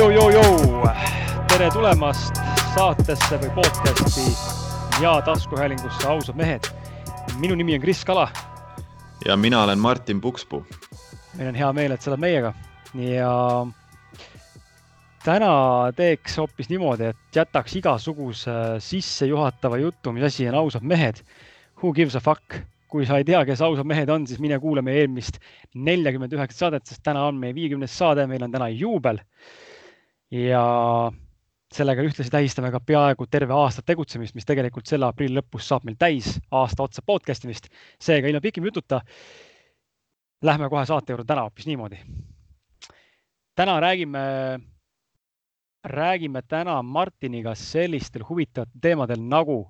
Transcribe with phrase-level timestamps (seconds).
[0.00, 0.44] Jou.
[1.50, 2.38] tere tulemast
[2.72, 4.22] saatesse või podcasti
[5.02, 6.64] ja taskuhäälingusse Ausad mehed.
[7.36, 8.30] minu nimi on Kris Kala.
[9.26, 10.64] ja mina olen Martin Pukspuu.
[11.36, 12.54] meil on hea meel, et sa oled meiega
[12.94, 13.66] ja
[15.24, 15.52] täna
[15.92, 21.20] teeks hoopis niimoodi, et jätaks igasuguse sissejuhatava jutu, mis asi on Ausad mehed.
[21.82, 24.82] Who gives a fuck kui sa ei tea, kes ausad mehed on, siis mine kuula
[24.82, 25.38] meie eelmist
[25.74, 29.20] neljakümmet üheksat saadet, sest täna on meie viiekümnes saade, meil on täna juubel.
[30.30, 30.64] Ja
[31.74, 35.98] sellega ühtlasi tähistame ka peaaegu terve aasta tegutsemist, mis tegelikult selle aprilli lõpus saab meil
[35.98, 37.70] täis aasta otsa podcast imist.
[38.00, 39.00] seega ilma pikim jututa
[40.42, 41.98] lähme kohe saate juurde täna hoopis niimoodi.
[43.54, 44.20] täna räägime,
[45.84, 49.66] räägime täna Martiniga sellistel huvitavatel teemadel nagu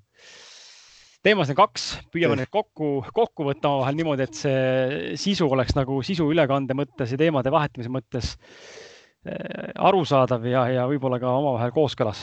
[1.23, 5.99] teemasid on kaks, püüame neid kokku, kokku võtta omavahel niimoodi, et see sisu oleks nagu
[6.03, 8.39] sisu ülekande mõttes ja teemade vahetamise mõttes
[9.77, 12.23] arusaadav ja, ja võib-olla ka omavahel kooskõlas.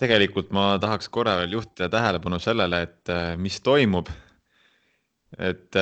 [0.00, 4.08] tegelikult ma tahaks korra veel juhtida tähelepanu sellele, et mis toimub.
[5.38, 5.76] et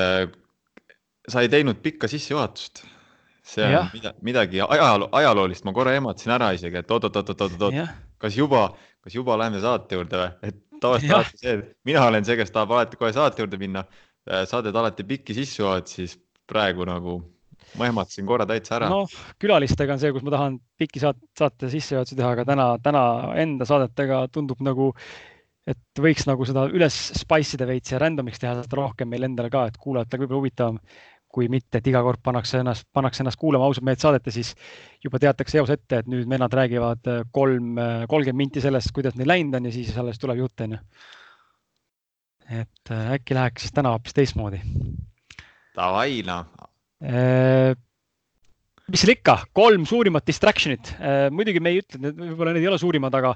[1.28, 2.84] sa ei teinud pikka sissejuhatust.
[3.42, 7.74] see on mida, midagi ajaloo, ajaloolist, ma korra ehmatasin ära isegi, et oot-oot-oot-oot-oot,
[8.18, 8.68] kas juba,
[9.02, 12.54] kas juba läheme saate juurde või, et tavaliselt alati see, et mina olen see, kes
[12.54, 13.84] tahab alati kohe saate juurde minna.
[14.22, 17.16] sa teed alati pikki sissejuhatusi, siis praegu nagu
[17.78, 18.88] ma ehmatasin korra täitsa ära.
[18.92, 23.04] noh, külalistega on see, kus ma tahan pikki saate, saate sissejuhatusi teha, aga täna, täna
[23.42, 24.90] enda saadetega tundub nagu,
[25.68, 29.48] et võiks nagu seda üles spice ida veits ja random'iks teha seda rohkem meil endal
[29.52, 30.82] ka, et kuulajatel võib-olla huvitavam
[31.32, 34.50] kui mitte, et iga kord pannakse ennast, pannakse ennast kuulama ausalt mehed saadet ja siis
[35.00, 37.78] juba teatakse eos ette, et nüüd vennad räägivad kolm,
[38.10, 40.82] kolmkümmend minti sellest, kuidas neil läinud on ja siis alles tuleb jutt, onju.
[42.52, 44.60] et äkki läheks siis täna hoopis teistmoodi.
[45.72, 46.52] Davai, noh
[48.92, 50.94] mis seal ikka, kolm suurimat distraction'it.
[51.34, 53.34] muidugi me ei ütle, et need võib-olla need ei ole suurimad, aga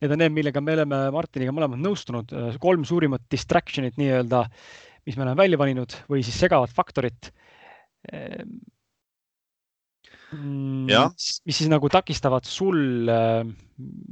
[0.00, 2.34] need on need, millega me oleme Martiniga mõlemad nõustunud.
[2.62, 4.44] kolm suurimat distraction'it nii-öelda,
[5.08, 7.32] mis me oleme välja valinud või siis segavat faktorit.
[10.30, 13.10] mis siis nagu takistavad sul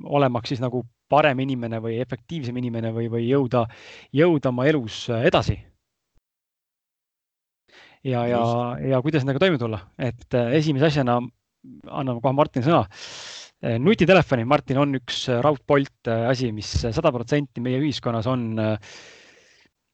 [0.04, 3.64] olemaks siis nagu parem inimene või efektiivsem inimene või, või jõuda,
[4.12, 5.56] jõuda oma elus edasi
[8.06, 8.42] ja, ja,
[8.92, 11.18] ja kuidas nendega toime tulla, et esimese asjana
[11.88, 12.84] anname kohe Martin sõna.
[13.82, 18.52] nutitelefoni, Martin, on üks raudpolt asi, mis sada protsenti meie ühiskonnas on.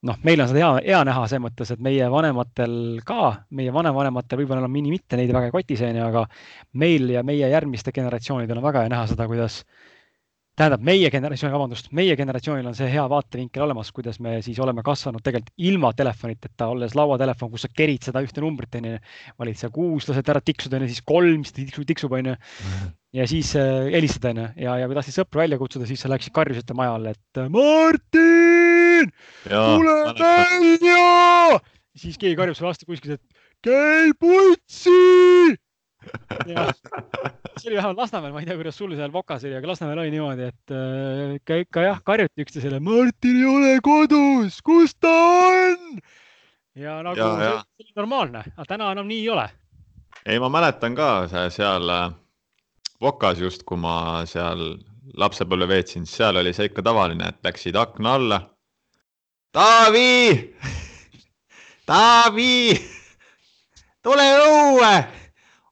[0.04, 4.42] noh, meil on seda hea, hea näha selles mõttes, et meie vanematel ka, meie vanevanematel
[4.42, 6.26] võib-olla enam mitte neid väga ei koti see, aga
[6.76, 9.62] meil ja meie järgmiste generatsioonidel on väga hea näha seda, kuidas
[10.59, 14.84] tähendab, meie generatsioon, vabandust, meie generatsioonil on see hea vaatevinkel olemas, kuidas me siis oleme
[14.87, 19.00] kasvanud tegelikult ilma telefoniteta, olles lauatelefon, kus sa kerid seda ühte numbrit, onju.
[19.41, 22.37] valid seal kuus, lased ära tiksuda, onju, siis kolm, siis tiksub, tiksub, onju.
[23.19, 26.34] ja siis äh, helistad, onju, ja, ja kui tahtsid sõpru välja kutsuda, siis sa läksid
[26.37, 29.10] karjusite maja alla, et Martin,
[29.50, 31.60] tule välja.
[31.98, 35.59] siis keegi karjub sulle vastu kuskilt, et käi putsi
[37.59, 40.12] see oli vähemalt Lasnamäel, ma ei tea, kuidas sul seal Vokas oli, aga Lasnamäel oli
[40.15, 45.12] niimoodi, et äh, ikka, ikka jah, karjuti üksteisele, Martin ei ole kodus, kus ta
[45.48, 46.00] on?
[46.75, 47.53] ja nagu ja, ja.
[47.76, 49.47] see oli normaalne, aga täna enam nii ei ole.
[50.26, 51.10] ei, ma mäletan ka
[51.54, 52.09] seal äh,
[53.00, 54.75] Vokas just, kui ma seal
[55.21, 58.38] lapsepõlve veetsin, seal oli see ikka tavaline, et läksid akna alla.
[59.54, 60.54] Taavi,
[61.91, 62.72] Taavi,
[64.03, 64.94] tule õue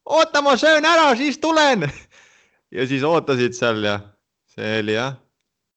[0.05, 1.87] oota, ma söön ära, siis tulen.
[2.77, 3.99] ja siis ootasid seal ja
[4.53, 5.19] see oli jah.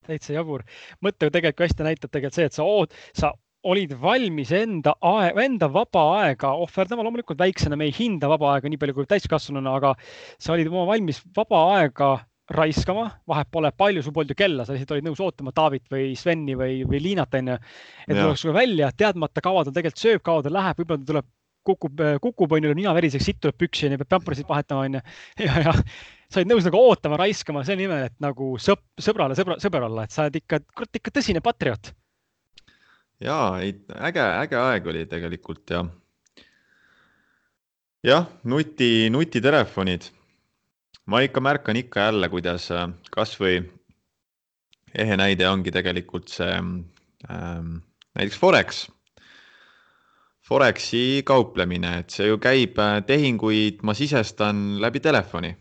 [0.06, 0.64] täitsa jabur.
[1.02, 3.34] mõte tegelikult hästi näitab tegelikult see, et sa oot-, sa
[3.66, 8.70] olid valmis enda aeg, enda vaba aega ohverdama, loomulikult väiksena me ei hinda vaba aega
[8.70, 9.96] nii palju kui täiskasvanuna, aga
[10.38, 12.14] sa olid oma valmis vaba aega
[12.54, 16.12] raiskama, vahet pole, palju sul polnud ju kella, sa lihtsalt olid nõus ootama Taavit või
[16.20, 17.56] Sveni või, või Liinat onju.
[18.06, 21.32] et tuleks sulle välja, teadmata, kaua ta tegelikult sööb, kaua ta läheb, võib-olla ta tuleb
[21.66, 25.02] kukub, kukub, onju, nina veriseks, sitt tuleb püksi, onju, peab pämpersit vahetama, onju.
[25.48, 25.74] ja, ja
[26.30, 30.06] sa oled nõus nagu ootama, raiskama selle nimel, et nagu sõp, sõbrale sõbra, sõber olla,
[30.06, 31.94] et sa oled ikka, kurat, ikka tõsine patrioot.
[33.24, 33.76] ja ei,
[34.10, 35.86] äge, äge aeg oli tegelikult ja.
[38.04, 40.10] jah, nuti, nutitelefonid.
[41.06, 43.62] ma ikka märkan ikka jälle, kuidas äh, kasvõi
[44.96, 47.72] ehe näide ongi tegelikult see ähm,
[48.16, 48.86] näiteks Forex
[50.46, 55.56] Foreksi kauplemine, et see ju käib, äh, tehinguid ma sisestan läbi telefoni.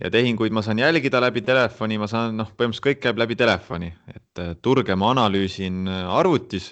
[0.00, 3.90] ja tehinguid ma saan jälgida läbi telefoni, ma saan, noh, põhimõtteliselt kõik käib läbi telefoni,
[4.08, 6.70] et äh, turge ma analüüsin äh, arvutis,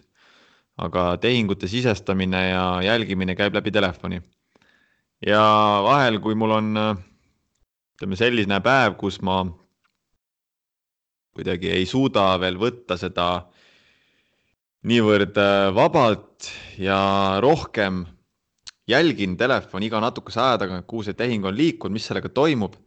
[0.81, 4.23] aga tehingute sisestamine ja jälgimine käib läbi telefoni.
[5.27, 5.43] ja
[5.85, 9.43] vahel, kui mul on ütleme selline päev, kus ma
[11.37, 13.51] kuidagi ei suuda veel võtta seda
[14.89, 16.49] niivõrd äh, vabalt
[16.81, 17.01] ja
[17.45, 18.05] rohkem
[18.89, 22.79] jälgin telefoni iga natukese aja tagant, kuhu see tehing on liikunud, mis sellega toimub,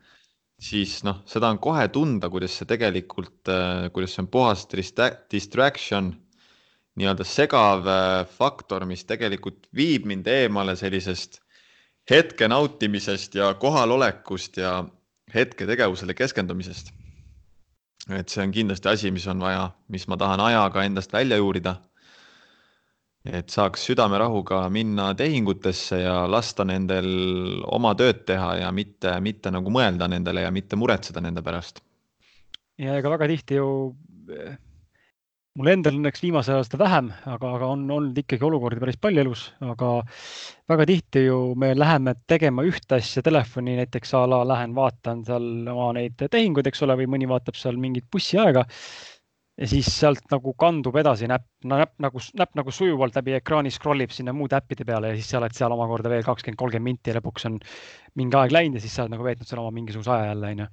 [0.62, 4.66] siis noh, seda on kohe tunda, kuidas see tegelikult, äh, kuidas see on puhas
[5.32, 6.12] distraction,
[6.98, 11.40] nii-öelda segav äh, faktor, mis tegelikult viib mind eemale sellisest
[12.10, 14.82] hetke nautimisest ja kohalolekust ja
[15.34, 16.92] hetketegevusele keskendumisest.
[18.10, 21.78] Et see on kindlasti asi, mis on vaja, mis ma tahan ajaga endast välja juurida
[23.24, 27.08] et saaks südamerahuga minna tehingutesse ja lasta nendel
[27.72, 31.80] oma tööd teha ja mitte, mitte nagu mõelda nendele ja mitte muretseda nende pärast.
[32.78, 33.68] ja ega väga tihti ju
[35.60, 39.44] mul endal õnneks viimasel aastal vähem, aga, aga on olnud ikkagi olukordi päris palju elus,
[39.62, 39.90] aga
[40.72, 45.46] väga tihti ju me läheme tegema ühte asja telefoni, näiteks a la lähen vaatan seal
[45.70, 48.66] oma neid tehinguid, eks ole, või mõni vaatab seal mingit bussiaega
[49.62, 54.02] ja siis sealt nagu kandub edasi näpp, näpp nagu, näpp nagu sujuvalt läbi ekraani scroll
[54.02, 57.14] ib sinna muude äppide peale ja siis sa oled seal omakorda veel kakskümmend, kolmkümmend minti
[57.14, 57.60] ja lõpuks on
[58.18, 60.72] mingi aeg läinud ja siis sa oled nagu veetnud seal oma mingisuguse aja jälle, onju.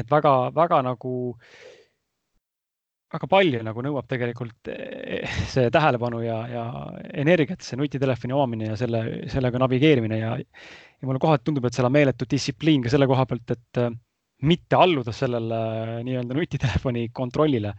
[0.00, 1.12] et väga-väga nagu,
[3.08, 6.64] väga palju nagu nõuab tegelikult eh, see tähelepanu ja, ja
[7.22, 9.02] energiat, see nutitelefoni omamine ja selle,
[9.32, 13.24] sellega navigeerimine ja, ja mulle kohati tundub, et seal on meeletu distsipliin ka selle koha
[13.30, 13.82] pealt, et
[14.48, 17.72] mitte alluda sellele äh, nii-öelda nutitelefoni kontrollile.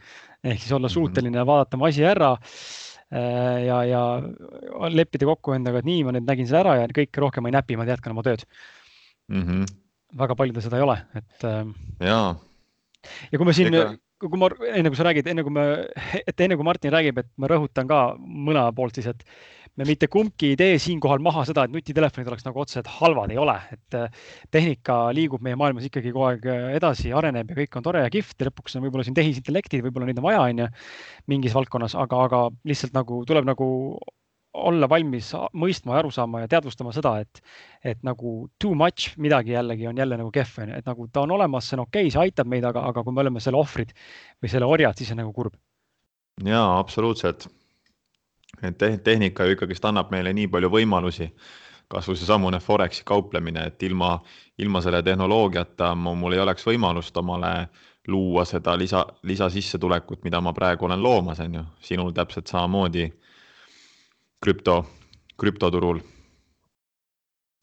[0.44, 0.94] ehk siis olla mhm.
[0.94, 2.36] suuteline vaadata oma asi ära
[3.10, 4.02] ja, ja
[4.94, 7.78] leppida kokku endaga, et nii, ma nüüd nägin selle ära ja kõike rohkem ei näpi,
[7.80, 8.44] ma jätkan oma tööd
[9.34, 9.42] mm.
[9.42, 9.64] -hmm.
[10.20, 11.48] väga paljudel seda ei ole, et.
[12.06, 12.28] Jaa.
[13.32, 13.88] ja kui ma siin Ega
[14.20, 15.66] kui ma, enne kui sa räägid, enne kui me,
[16.30, 19.24] et enne kui Martin räägib, et ma rõhutan ka mõlema poolt siis, et
[19.80, 23.40] me mitte kumbki ei tee siinkohal maha seda, et nutitelefonid oleks nagu otseselt halvad, ei
[23.40, 24.12] ole, et äh,
[24.52, 28.12] tehnika liigub meie maailmas ikkagi kogu aeg äh, edasi, areneb ja kõik on tore ja
[28.12, 30.70] kihvt ja lõpuks on võib-olla siin tehisintellektid, võib-olla neid on vaja, on ju,
[31.32, 33.70] mingis valdkonnas, aga, aga lihtsalt nagu tuleb nagu
[34.54, 37.42] olla valmis mõistma ja aru saama ja teadvustama seda, et,
[37.86, 41.22] et nagu too much midagi jällegi on jälle nagu kehv, on ju, et nagu ta
[41.22, 43.60] on olemas, see on okei okay,, see aitab meid, aga, aga kui me oleme selle
[43.62, 43.94] ohvrid
[44.42, 45.56] või selle orjad, siis on nagu kurb.
[46.46, 47.48] jaa, absoluutselt.
[48.66, 51.30] Et tehnika ju ikkagist annab meile nii palju võimalusi,
[51.90, 54.16] kasvõi seesamune Foreksi kauplemine, et ilma,
[54.58, 57.70] ilma selle tehnoloogiata mul ei oleks võimalust omale
[58.10, 63.06] luua seda lisa, lisasissetulekut, mida ma praegu olen loomas, on ju, sinul täpselt samamoodi
[64.42, 64.84] krüpto,
[65.38, 66.02] krüptoturul.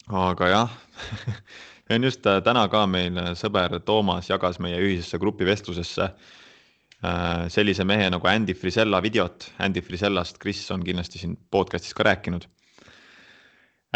[0.06, 0.70] aga jah
[1.86, 6.10] see on just äh, täna ka meil sõber Toomas jagas meie ühisesse grupivestlusesse
[7.04, 9.50] Äh, sellise mehe nagu Andy Frisella videot.
[9.58, 12.46] Andy Frisellast Kris on kindlasti siin podcast'is ka rääkinud.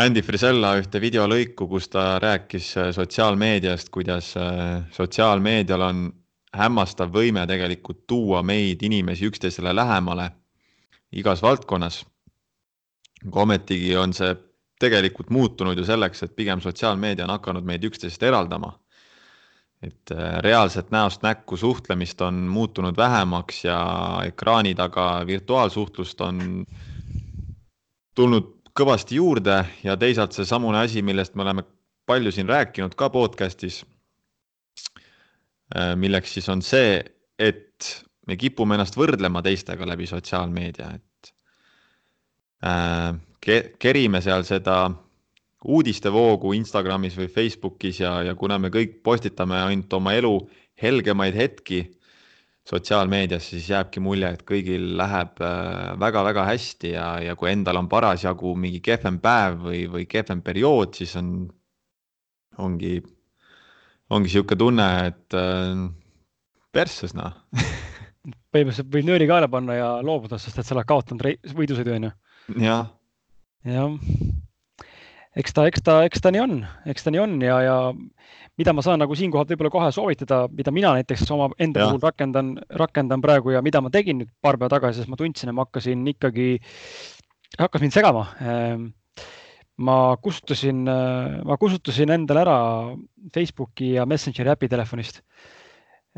[0.00, 6.04] Andy Frisella ühte videolõiku, kus ta rääkis äh, sotsiaalmeediast, kuidas äh, sotsiaalmeedial on
[6.52, 10.28] hämmastav võime tegelikult tuua meid inimesi üksteisele lähemale
[11.16, 12.02] igas valdkonnas.
[13.26, 14.34] Aga ometigi on see
[14.80, 18.72] tegelikult muutunud ju selleks, et pigem sotsiaalmeedia on hakanud meid üksteisest eraldama
[19.82, 23.80] et äh, reaalset näost näkku suhtlemist on muutunud vähemaks ja
[24.26, 26.66] ekraani taga virtuaalsuhtlust on
[28.14, 31.64] tulnud kõvasti juurde ja teisalt seesamune asi, millest me oleme
[32.06, 33.82] palju siin rääkinud ka podcast'is.
[35.76, 37.00] Äh, milleks siis on see,
[37.38, 41.04] et me kipume ennast võrdlema teistega läbi sotsiaalmeedia, et
[42.64, 43.14] äh,
[43.80, 44.90] kerime seal seda
[45.64, 50.34] uudistevoogu Instagramis või Facebookis ja, ja kuna me kõik postitame ainult oma elu
[50.80, 51.82] helgemaid hetki
[52.70, 55.40] sotsiaalmeedias, siis jääbki mulje, et kõigil läheb
[56.00, 60.42] väga-väga äh, hästi ja, ja kui endal on parasjagu mingi kehvem päev või, või kehvem
[60.44, 61.48] periood, siis on,
[62.60, 63.00] ongi,
[64.12, 65.86] ongi niisugune tunne, et äh,
[66.72, 67.34] persses noh
[68.52, 72.12] põhimõtteliselt võib nööri kaela panna ja loobuda, sest et sa oled kaotanud võidusõidu, on ju.
[72.58, 72.90] Jah.
[73.64, 73.90] jah
[75.38, 76.54] eks ta, eks ta, eks ta nii on,
[76.90, 77.76] eks ta nii on ja, ja
[78.60, 82.54] mida ma saan nagu siinkohal võib-olla kohe soovitada, mida mina näiteks oma enda puhul rakendan,
[82.80, 85.66] rakendan praegu ja mida ma tegin nüüd paar päeva tagasi, sest ma tundsin, et ma
[85.66, 86.48] hakkasin ikkagi,
[87.60, 88.26] hakkas mind segama.
[88.42, 88.90] Ehm,
[89.80, 92.58] ma kustutasin, ma kustutasin endale ära
[93.32, 95.22] Facebooki ja Messengeri äpi telefonist.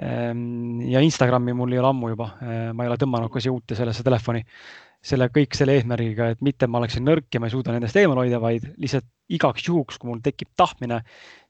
[0.02, 3.54] Ehm, ja Instagrami mul ei ole ammu juba, ehm, ma ei ole tõmmanud ka siia
[3.54, 4.42] uute sellesse telefoni
[5.02, 8.20] selle kõik selle eesmärgiga, et mitte ma oleksin nõrk ja ma ei suuda nendest eemal
[8.22, 11.00] hoida, vaid lihtsalt igaks juhuks, kui mul tekib tahtmine,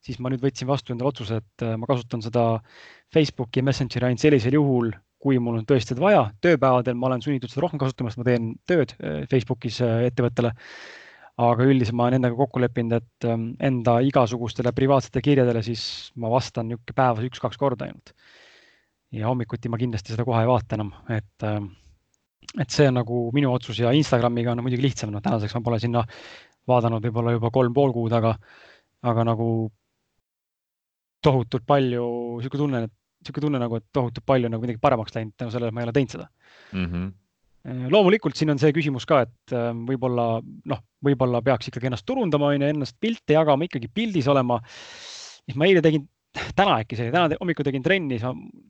[0.05, 2.47] siis ma nüüd võtsin vastu endale otsuse, et äh, ma kasutan seda
[3.13, 4.93] Facebooki Messengeri ainult sellisel juhul,
[5.23, 6.25] kui mul on tõesti vaja.
[6.43, 10.55] tööpäevadel ma olen sunnitud seda rohkem kasutama, sest ma teen tööd äh, Facebookis äh, ettevõttele.
[11.43, 16.29] aga üldiselt ma olen endaga kokku leppinud, et ähm, enda igasugustele privaatsete kirjadele siis ma
[16.31, 18.13] vastan niisugune päevas üks-kaks korda ainult.
[19.13, 21.73] ja hommikuti ma kindlasti seda kohe ei vaata enam, et, ähm,
[22.61, 25.79] et see on nagu minu otsus ja Instagramiga on muidugi lihtsam, noh tänaseks ma pole
[25.81, 26.03] sinna
[26.69, 28.35] vaadanud võib-olla juba kolm pool kuud, aga,
[29.09, 29.47] aga nagu
[31.23, 32.05] tohutult palju,
[32.39, 32.85] niisugune tunne,
[33.23, 35.89] niisugune tunne nagu, et tohutult palju nagu midagi paremaks läinud tänu sellele, et ma ei
[35.89, 36.87] ole teinud seda mm.
[36.87, 37.11] -hmm
[37.63, 42.51] loomulikult siin on see küsimus ka, et äh, võib-olla noh, võib-olla peaks ikkagi ennast turundama,
[42.51, 44.59] on ju, ennast pilte jagama, ikkagi pildis olema.
[45.47, 46.09] siis ma eile tegin,
[46.59, 48.19] täna äkki see, täna hommikul tegin trenni,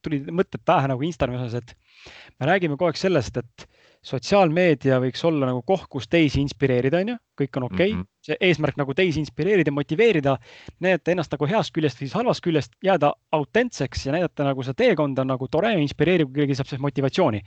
[0.04, 3.66] tulid mõtted pähe nagu Instagrami osas, et me räägime kogu aeg sellest, et
[4.02, 7.92] sotsiaalmeedia võiks olla nagu koht, kus teisi inspireerida, on ju, kõik on okei okay.
[7.92, 8.00] mm.
[8.00, 8.26] -hmm.
[8.26, 10.36] see eesmärk nagu teisi inspireerida, motiveerida,
[10.82, 14.74] näidata ennast nagu heast küljest või siis halvast küljest, jääda autentseks ja näidata nagu see
[14.74, 17.42] teekond on nagu tore ja inspireeriv, kui keegi saab sellest motivatsiooni.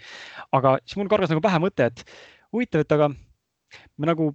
[0.51, 2.05] aga siis mul kargas nagu pähe mõte, et
[2.53, 3.09] huvitav, et aga
[3.97, 4.31] me nagu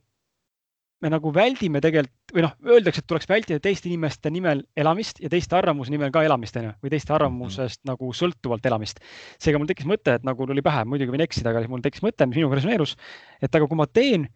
[1.01, 5.31] me nagu väldime tegelikult või noh, öeldakse, et tuleks vältida teiste inimeste nimel elamist ja
[5.33, 9.01] teiste arvamuse nimel ka elamist, on ju, või teiste arvamusest mm nagu sõltuvalt elamist.
[9.41, 12.27] seega mul tekkis mõte, et nagu tuli pähe, muidugi võin eksida, aga mul tekkis mõte,
[12.29, 12.97] mis minuga resoneerus,
[13.41, 14.29] et aga kui ma teen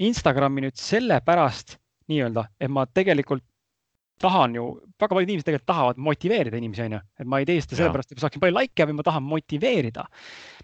[0.00, 1.76] Instagrami nüüd sellepärast
[2.08, 3.44] nii-öelda, et ma tegelikult
[4.22, 4.64] tahan ju,
[5.00, 8.12] väga paljud inimesed tegelikult tahavad motiveerida inimesi, on ju, et ma ei tee seda sellepärast,
[8.12, 10.06] et ma saaksin palju likee, vaid ma tahan motiveerida.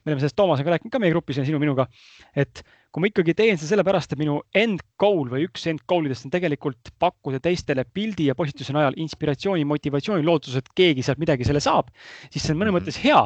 [0.02, 1.86] me oleme sellest Toomasega rääkinud ka meie grupis ja sinu minuga,
[2.34, 6.08] et kui ma ikkagi teen seda sellepärast, et minu end goal või üks end goal
[6.08, 11.20] idest on tegelikult pakkuda teistele pildi ja postituse najal inspiratsiooni, motivatsiooni, lootuse, et keegi sealt
[11.22, 11.92] midagi selle saab,
[12.30, 12.80] siis see on mõnes -hmm.
[12.80, 13.22] mõttes hea.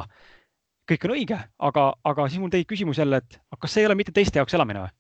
[0.87, 3.95] kõik on õige, aga, aga siis mul tekib küsimus jälle, et kas see ei ole
[3.99, 4.95] mitte teiste jaoks elamine või?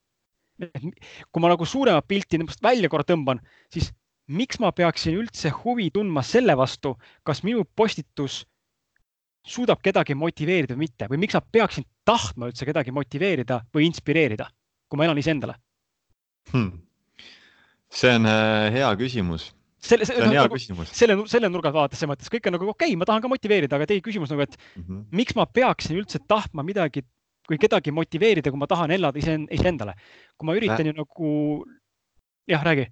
[1.30, 3.40] kui ma nagu suuremat pilti välja korra tõmban,
[3.70, 3.92] siis
[4.26, 8.44] miks ma peaksin üldse huvi tundma selle vastu, kas minu postitus
[9.46, 14.48] suudab kedagi motiveerida või mitte või miks ma peaksin tahtma üldse kedagi motiveerida või inspireerida,
[14.90, 15.54] kui ma elan iseendale
[16.52, 16.80] hmm.?
[17.92, 19.52] see on äh, hea küsimus.
[19.78, 20.90] selle, see on hea nagu, küsimus.
[20.90, 23.78] selle, selle nurga vaadates selles mõttes kõik on nagu okei okay,, ma tahan ka motiveerida,
[23.78, 25.04] aga teie küsimus nagu, et mm -hmm.
[25.22, 27.06] miks ma peaksin üldse tahtma midagi
[27.50, 29.94] või kedagi motiveerida, kui ma tahan elada ise, iseendale.
[30.36, 30.90] kui ma üritan äh.
[30.90, 31.30] ju nagu,
[32.50, 32.88] jah, räägi.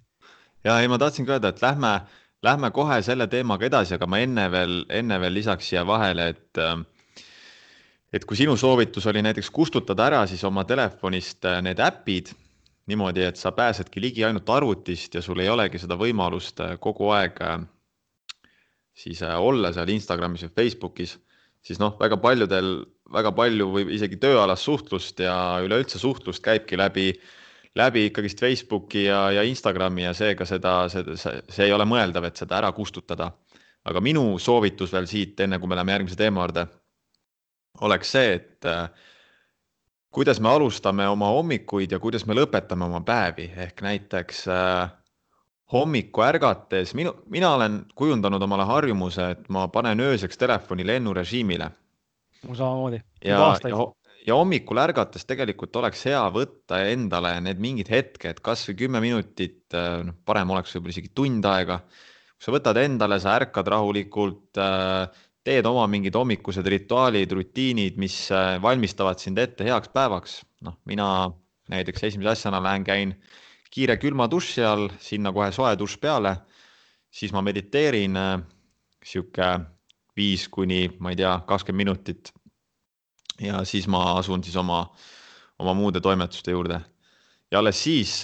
[0.65, 1.99] Ja ei, ma tahtsin ka öelda, et lähme
[2.45, 6.59] Lähme kohe selle teemaga edasi, aga ma enne veel, enne veel lisaks siia vahele, et
[6.61, 6.75] äh,
[8.13, 12.29] et kui sinu soovitus oli näiteks kustutada ära siis oma telefonist äh, need äpid
[12.91, 17.09] niimoodi, et sa pääsedki ligi ainult arvutist ja sul ei olegi seda võimalust äh, kogu
[17.17, 17.41] aeg
[18.95, 21.15] siis olla seal Instagramis või Facebookis,
[21.65, 22.69] siis noh, väga paljudel,
[23.11, 25.33] väga palju või isegi tööalast suhtlust ja
[25.65, 27.33] üleüldse suhtlust käibki läbi äh,
[27.75, 32.39] läbi ikkagist Facebooki ja, ja Instagrami ja seega seda, seda, see ei ole mõeldav, et
[32.39, 33.31] seda ära kustutada.
[33.85, 36.63] aga minu soovitus veel siit, enne kui me läheme järgmise teema juurde,
[37.85, 38.87] oleks see, et äh,
[40.09, 44.89] kuidas me alustame oma hommikuid ja kuidas me lõpetame oma päevi, ehk näiteks äh,
[45.71, 51.69] hommiku ärgates, minu, mina olen kujundanud omale harjumuse, et ma panen ööseks telefoni lennurežiimile.
[52.47, 53.01] mul samamoodi.
[53.25, 53.39] ja,
[53.69, 53.85] ja,
[54.25, 60.01] ja hommikul ärgates tegelikult oleks hea võtta endale need mingid hetked, kasvõi kümme minutit, äh,
[60.07, 61.81] noh, parem oleks võib-olla isegi tund aega.
[62.39, 65.07] sa võtad endale, sa ärkad rahulikult, äh,
[65.45, 70.43] teed oma mingid hommikused rituaalid, rutiinid, mis äh, valmistavad sind ette heaks päevaks.
[70.61, 71.31] noh, mina
[71.69, 73.15] näiteks esimese asjana lähen, käin
[73.71, 76.35] kiire külma duši all, sinna kohe soe dušš peale,
[77.11, 78.17] siis ma mediteerin
[79.05, 79.49] sihuke
[80.15, 82.34] viis kuni, ma ei tea, kakskümmend minutit
[83.41, 84.85] ja siis ma asun siis oma,
[85.59, 86.79] oma muude toimetuste juurde.
[87.51, 88.23] ja alles siis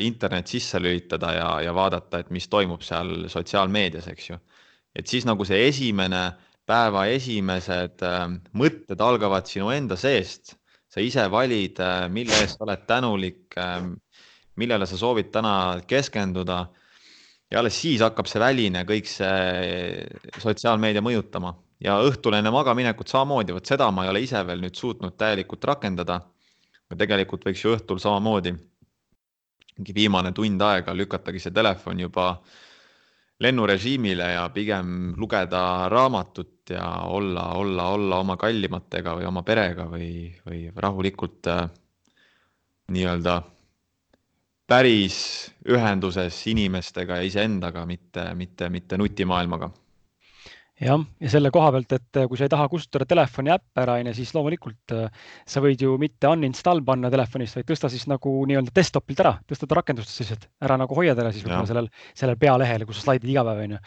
[0.00, 4.38] internet sisse lülitada ja, ja vaadata, et mis toimub seal sotsiaalmeedias, eks ju.
[4.94, 6.32] et siis nagu see esimene,
[6.66, 8.24] päeva esimesed äh,
[8.58, 10.56] mõtted algavad sinu enda seest.
[10.88, 13.54] sa ise valid, äh, mille eest sa oled tänulik
[14.56, 16.66] millele sa soovid täna keskenduda.
[17.50, 21.52] ja alles siis hakkab see väline, kõik see sotsiaalmeedia mõjutama
[21.84, 25.64] ja õhtul enne magaminekut samamoodi, vot seda ma ei ole ise veel nüüd suutnud täielikult
[25.64, 26.20] rakendada.
[26.86, 28.52] aga tegelikult võiks ju õhtul samamoodi
[29.76, 32.28] mingi viimane tund aega lükatagi see telefon juba
[33.44, 40.30] lennurežiimile ja pigem lugeda raamatut ja olla, olla, olla oma kallimatega või oma perega või,
[40.46, 41.66] või rahulikult äh,
[42.88, 43.42] nii-öelda
[44.66, 45.18] päris
[45.68, 49.70] ühenduses inimestega ja iseendaga, mitte, mitte, mitte nutimaailmaga
[50.82, 53.96] jah, ja selle koha pealt, et äh, kui sa ei taha kustutada telefoni äppe ära,
[54.02, 58.34] onju, siis loomulikult äh, sa võid ju mitte uninstall panna telefonist, vaid tõsta siis nagu
[58.50, 62.38] nii-öelda desktopilt ära, tõsta ta rakendustest lihtsalt ära nagu hoiad ära siis võib-olla sellel, sellel
[62.40, 63.80] pealehel, kus sa slaidid iga päev, onju.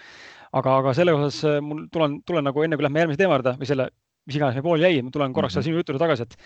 [0.61, 3.55] aga, aga selle osas äh, mul tulen, tulen nagu enne, kui lähme järgmise teema juurde
[3.61, 3.89] või selle,
[4.25, 5.69] mis iganes meil pooleli jäi, ma tulen korraks mm -hmm.
[5.69, 6.37] sinu jutu juurde tagasi, et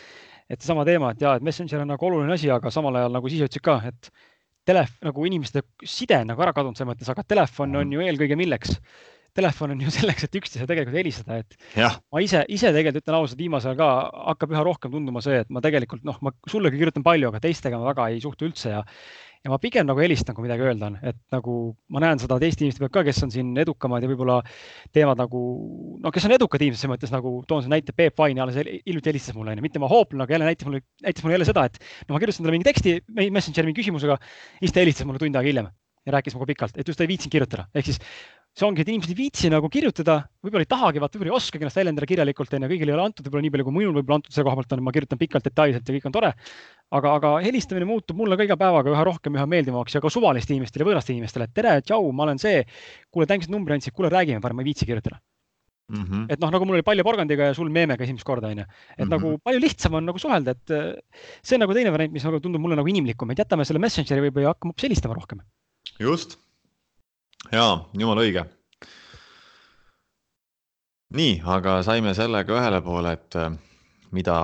[0.52, 3.30] et seesama teema, et jaa, et Messenger on nagu oluline asi, aga samal ajal nagu
[3.30, 4.10] sa ise ütlesid ka, et
[4.68, 8.36] telef-, nagu inimeste side on nagu ära kadunud selles mõttes, aga telefon on ju eelkõige
[8.40, 8.76] milleks?
[9.34, 13.20] Telefon on ju selleks, et üksteisele tegelikult helistada, et jah, ma ise, ise tegelikult ütlen
[13.20, 13.92] ausalt, viimasel ajal ka
[14.34, 17.82] hakkab üha rohkem tunduma see, et ma tegelikult noh, ma sullegi kirjutan palju, aga teistega
[17.82, 18.84] ma väga ei suhtle üldse ja
[19.44, 21.54] ja ma pigem nagu helistan, kui midagi öelda on, et nagu
[21.92, 24.38] ma näen seda teiste inimeste pealt ka, kes on siin edukamad ja võib-olla
[24.96, 25.42] teevad nagu,
[26.00, 29.12] no kes on edukad inimesed selles mõttes nagu toon selle näite, Peep Vain alles hiljuti
[29.12, 31.82] helistas mulle, onju, mitte ma hooplan, aga jälle näitas mulle, näitas mulle jälle seda, et
[32.08, 32.96] no ma kirjutasin talle mingi teksti
[33.36, 34.16] Messengeri mingi küsimusega,
[34.62, 35.68] siis ta helistas mulle tund aega hiljem
[36.08, 38.00] ja rääkis minuga pikalt, et just ei viitsinud kirjutada, ehk siis
[38.54, 41.66] see ongi, et inimesed ei viitsi nagu kirjutada, võib-olla ei tahagi, vaata võib-olla ei oskagi
[41.66, 44.36] ennast väljendada kirjalikult, onju, kõigile ei ole antud võib-olla nii palju, kui minul võib-olla antud
[44.36, 46.32] selle koha pealt on, ma kirjutan pikalt, detailselt ja kõik on tore.
[46.94, 50.60] aga, aga helistamine muutub mulle ka iga päevaga üha rohkem, üha meeldivamaks ja ka suvalistele
[50.60, 52.62] inimestele, võõrastele inimestele, et tere, tšau, ma olen see.
[53.10, 55.18] kuule, tänks, numbri andsid, kuule, räägime parem, ma ei viitsi kirjutada
[55.90, 56.04] mm.
[56.04, 56.26] -hmm.
[56.30, 59.04] et noh, nagu mul oli Palja porgandiga ja sul meemega esimest korda onju, et mm
[59.04, 59.10] -hmm.
[59.18, 60.94] nagu palju lihtsam on nagu suhelda, et äh,
[61.42, 64.30] see on nagu teine variant, mis nagu tundub mulle nagu inimlikum, et jätame selle Messengeri
[64.30, 65.42] võib-olla ja hakkame hoopis helistama rohkem.
[66.00, 66.43] just
[67.52, 68.46] jaa, jumala õige.
[71.14, 73.52] nii, aga saime sellega ühele poole, et äh,
[74.16, 74.38] mida,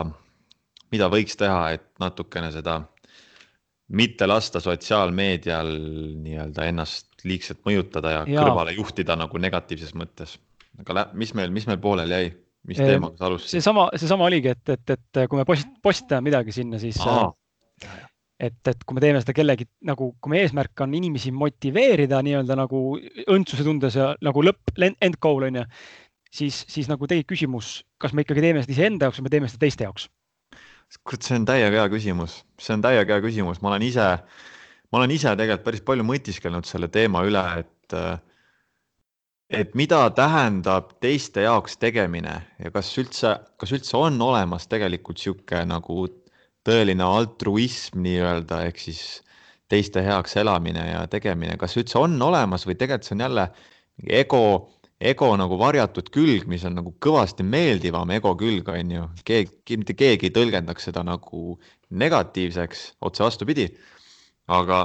[0.93, 2.81] mida võiks teha, et natukene seda
[3.89, 5.71] mitte lasta sotsiaalmeedial
[6.21, 10.37] nii-öelda ennast liigselt mõjutada ja, ja kõrvale juhtida nagu negatiivses mõttes.
[10.79, 12.29] aga mis meil, mis meil pooleli jäi,
[12.69, 13.57] mis teemaga sa alustasid?
[13.57, 17.31] seesama, seesama oligi, et, et, et kui me post-, postitame midagi sinna, siis Aa
[18.39, 22.55] et, et kui me teeme seda kellegi nagu, kui meie eesmärk on inimesi motiveerida nii-öelda
[22.59, 22.83] nagu
[23.27, 25.65] õndsuse tundes ja nagu lõpp, end goal on ju,
[26.31, 29.51] siis, siis nagu tekib küsimus, kas me ikkagi teeme seda iseenda jaoks või me teeme
[29.51, 30.07] seda teiste jaoks?
[31.05, 34.07] kurat, see on täiega hea küsimus, see on täiega hea küsimus, ma olen ise,
[34.89, 37.99] ma olen ise tegelikult päris palju mõtisklenud selle teema üle, et
[39.49, 45.63] et mida tähendab teiste jaoks tegemine ja kas üldse, kas üldse on olemas tegelikult sihuke
[45.65, 46.05] nagu
[46.67, 49.03] tõeline altruism nii-öelda ehk siis
[49.69, 53.45] teiste heaks elamine ja tegemine, kas üldse on olemas või tegelikult see on jälle
[54.21, 54.43] ego,
[55.11, 59.05] ego nagu varjatud külg, mis on nagu kõvasti meeldivam ego külg, on ju.
[59.25, 63.69] keegi, mitte keegi ei tõlgendaks seda nagu negatiivseks, otse vastupidi.
[64.47, 64.81] aga,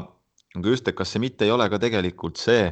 [0.55, 2.69] aga just, et kas see mitte ei ole ka tegelikult see,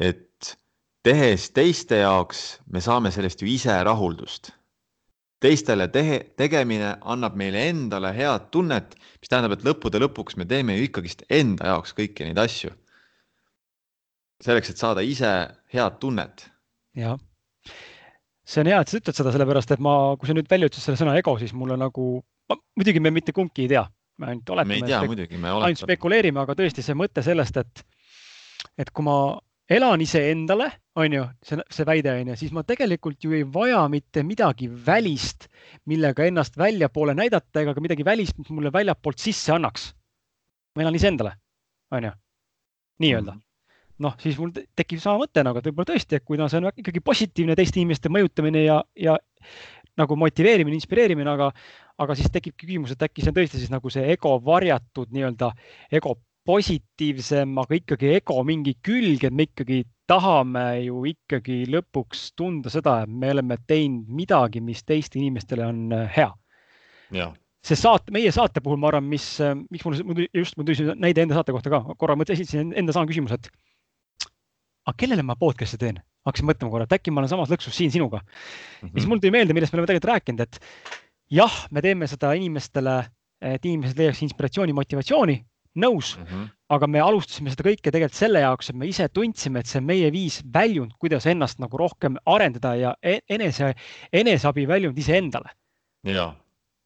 [0.00, 0.56] et
[1.04, 4.54] tehes teiste jaoks, me saame sellest ju ise rahuldust
[5.42, 10.76] teistele tehe, tegemine annab meile endale head tunnet, mis tähendab, et lõppude lõpuks me teeme
[10.76, 12.72] ju ikkagist enda jaoks kõiki neid asju.
[14.42, 15.30] selleks, et saada ise
[15.74, 16.48] head tunnet.
[16.98, 17.18] jah,
[18.44, 20.90] see on hea, et sa ütled seda, sellepärast et ma, kui sa nüüd välja ütlesid
[20.90, 22.06] selle sõna ego, siis mulle nagu,
[22.78, 23.86] muidugi me mitte kumbki ei tea,
[24.18, 24.74] me ainult oletame.
[24.74, 25.70] me ei tea muidugi, me oletame.
[25.70, 27.86] ainult spekuleerime, aga tõesti see mõte sellest, et,
[28.78, 29.16] et kui ma
[29.70, 33.84] elan iseendale, on ju, see, see väide on ju, siis ma tegelikult ju ei vaja
[33.92, 35.48] mitte midagi välist,
[35.88, 39.92] millega ennast väljapoole näidata ega ka midagi välist, mis mulle väljapoolt sisse annaks.
[40.76, 41.34] ma elan iseendale,
[41.92, 42.12] on ju,
[43.04, 43.34] nii-öelda.
[43.34, 43.48] Mhm.
[44.02, 47.00] noh, siis mul tekib sama mõte nagu, et võib-olla tõesti, et kuna see on ikkagi
[47.04, 49.18] positiivne teiste inimeste mõjutamine ja, ja
[50.00, 51.50] nagu motiveerimine, inspireerimine, aga,
[52.00, 55.52] aga siis tekibki küsimus, et äkki see on tõesti siis nagu see ego varjatud nii-öelda
[55.92, 56.16] ego
[56.48, 63.02] positiivsem, aga ikkagi ego mingi külg, et me ikkagi tahame ju ikkagi lõpuks tunda seda,
[63.04, 66.30] et me oleme teinud midagi, mis teistele inimestele on äh, hea.
[67.62, 71.22] see saate, meie saate puhul ma arvan, mis, äh, miks mul just, mul tuli näide
[71.22, 74.32] enda saate kohta ka, korra mõtlesin, esitasin enda sama küsimuse, et
[74.88, 76.02] aga kellele ma podcast'e teen?
[76.26, 78.26] hakkasin mõtlema korra, et äkki ma olen samas lõksus siin sinuga mm.
[78.82, 78.92] -hmm.
[78.94, 80.58] siis mul tuli meelde, millest me oleme tegelikult rääkinud, et
[81.34, 82.98] jah, me teeme seda inimestele,
[83.42, 85.34] et inimesed leiaks inspiratsiooni, motivatsiooni
[85.78, 86.48] nõus mm, -hmm.
[86.76, 89.88] aga me alustasime seda kõike tegelikult selle jaoks, et me ise tundsime, et see on
[89.88, 93.74] meie viis väljund, kuidas ennast nagu rohkem arendada ja e-, enese,
[94.12, 95.54] eneseabi väljund iseendale.
[96.04, 96.32] ja,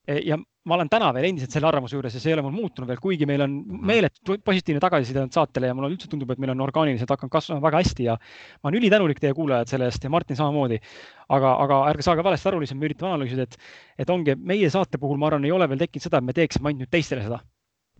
[0.06, 2.54] e, ja ma olen täna veel endiselt selle arvamuse juures ja see ei ole mul
[2.54, 3.82] muutunud veel, kuigi meil on mhm.
[3.86, 7.62] meeletu positiivne tagasiside olnud saatele ja mulle üldse tundub, et meil on orgaaniliselt hakanud kasvama
[7.66, 10.80] väga hästi ja ma olen ülitänulik teie kuulajad selle eest ja Martin samamoodi.
[11.28, 13.56] aga, aga ärge saage valesti aru, lihtsalt me üritame analüüsida, et,
[13.98, 16.70] et ongi meie saate puhul, ma arvan, ei ole veel tekkinud seda, et me teeksime
[16.70, 17.40] ainult nüüd teistele seda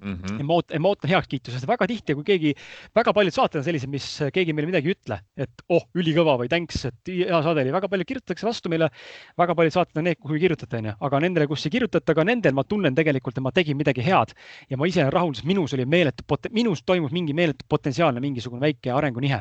[0.02, 0.14] mm.
[0.14, 0.38] -hmm.
[0.38, 2.52] ja ma ootan, ma ootan heakskiitu, sest väga tihti, kui keegi,
[2.96, 6.50] väga paljud saated on sellised, mis keegi meile midagi ei ütle, et oh, ülikõva või
[6.52, 8.90] thanks, et hea saade oli, väga palju kirjutatakse vastu meile.
[9.38, 12.24] väga paljud saated on need, kuhu ei kirjutata, onju, aga nendele, kus ei kirjutata, ka
[12.24, 14.34] nendel ma tunnen tegelikult, et ma tegin midagi head
[14.70, 18.60] ja ma ise olen rahul, sest minus oli meeletu, minus toimus mingi meeletu potentsiaalne mingisugune
[18.60, 19.40] väike arengunihe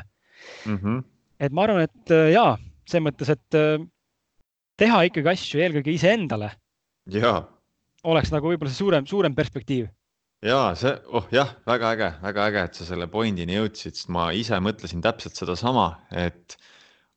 [0.66, 0.76] mm.
[0.76, 1.04] -hmm.
[1.40, 3.86] et ma arvan, et äh, jaa, selles mõttes, et äh,
[4.76, 6.50] teha ikkagi asju eelkõige iseendale.
[7.10, 7.44] jaa
[8.06, 9.88] oleks nagu võib-olla see suurem, suurem perspektiiv
[10.44, 14.30] ja see, oh jah, väga äge, väga äge, et sa selle point'ini jõudsid, sest ma
[14.36, 16.58] ise mõtlesin täpselt sedasama, et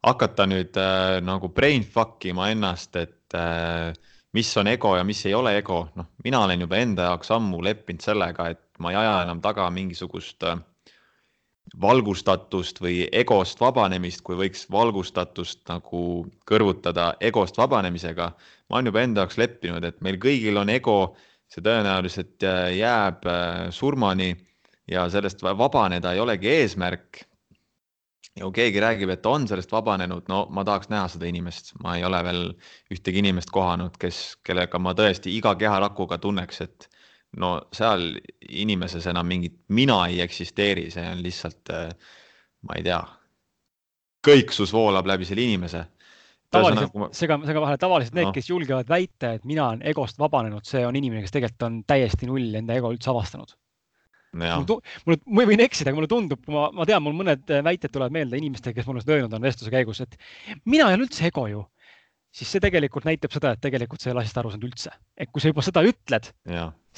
[0.05, 3.91] hakata nüüd äh, nagu brain fuck ima ennast, et äh,
[4.33, 7.61] mis on ego ja mis ei ole ego, noh, mina olen juba enda jaoks ammu
[7.65, 10.59] leppinud sellega, et ma ei aja enam taga mingisugust äh,
[11.77, 18.31] valgustatust või egost vabanemist, kui võiks valgustatust nagu kõrvutada egost vabanemisega.
[18.69, 21.15] ma olen juba enda jaoks leppinud, et meil kõigil on ego,
[21.49, 24.33] see tõenäoliselt äh, jääb äh, surmani
[24.89, 27.25] ja sellest vabaneda ei olegi eesmärk.
[28.35, 31.97] ja kui keegi räägib, et on sellest vabanenud, no ma tahaks näha seda inimest, ma
[31.97, 32.43] ei ole veel
[32.93, 36.87] ühtegi inimest kohanud, kes, kellega ma tõesti iga keharakuga tunneks, et
[37.37, 38.13] no seal
[38.47, 41.89] inimeses enam mingit mina ei eksisteeri, see on lihtsalt, äh,
[42.65, 43.01] ma ei tea,
[44.25, 45.85] kõiksus voolab läbi selle inimese.
[46.53, 50.19] Tavaliselt ma..., sega, sega vahele, tavaliselt need no., kes julgevad väita, et mina olen egost
[50.21, 53.55] vabanenud, see on inimene, kes tegelikult on täiesti null enda ego üldse avastanud.
[54.61, 58.13] mul, mul, ma võin eksida, aga mulle tundub, ma, ma tean, mul mõned väited tulevad
[58.13, 60.17] meelde inimestele, kes mulle seda öelnud on vestluse käigus, et
[60.69, 61.65] mina ei ole üldse ego ju
[62.35, 64.91] siis see tegelikult näitab seda, et tegelikult sa ei ole asjast aru saanud üldse.
[65.17, 66.29] et kui sa juba seda ütled,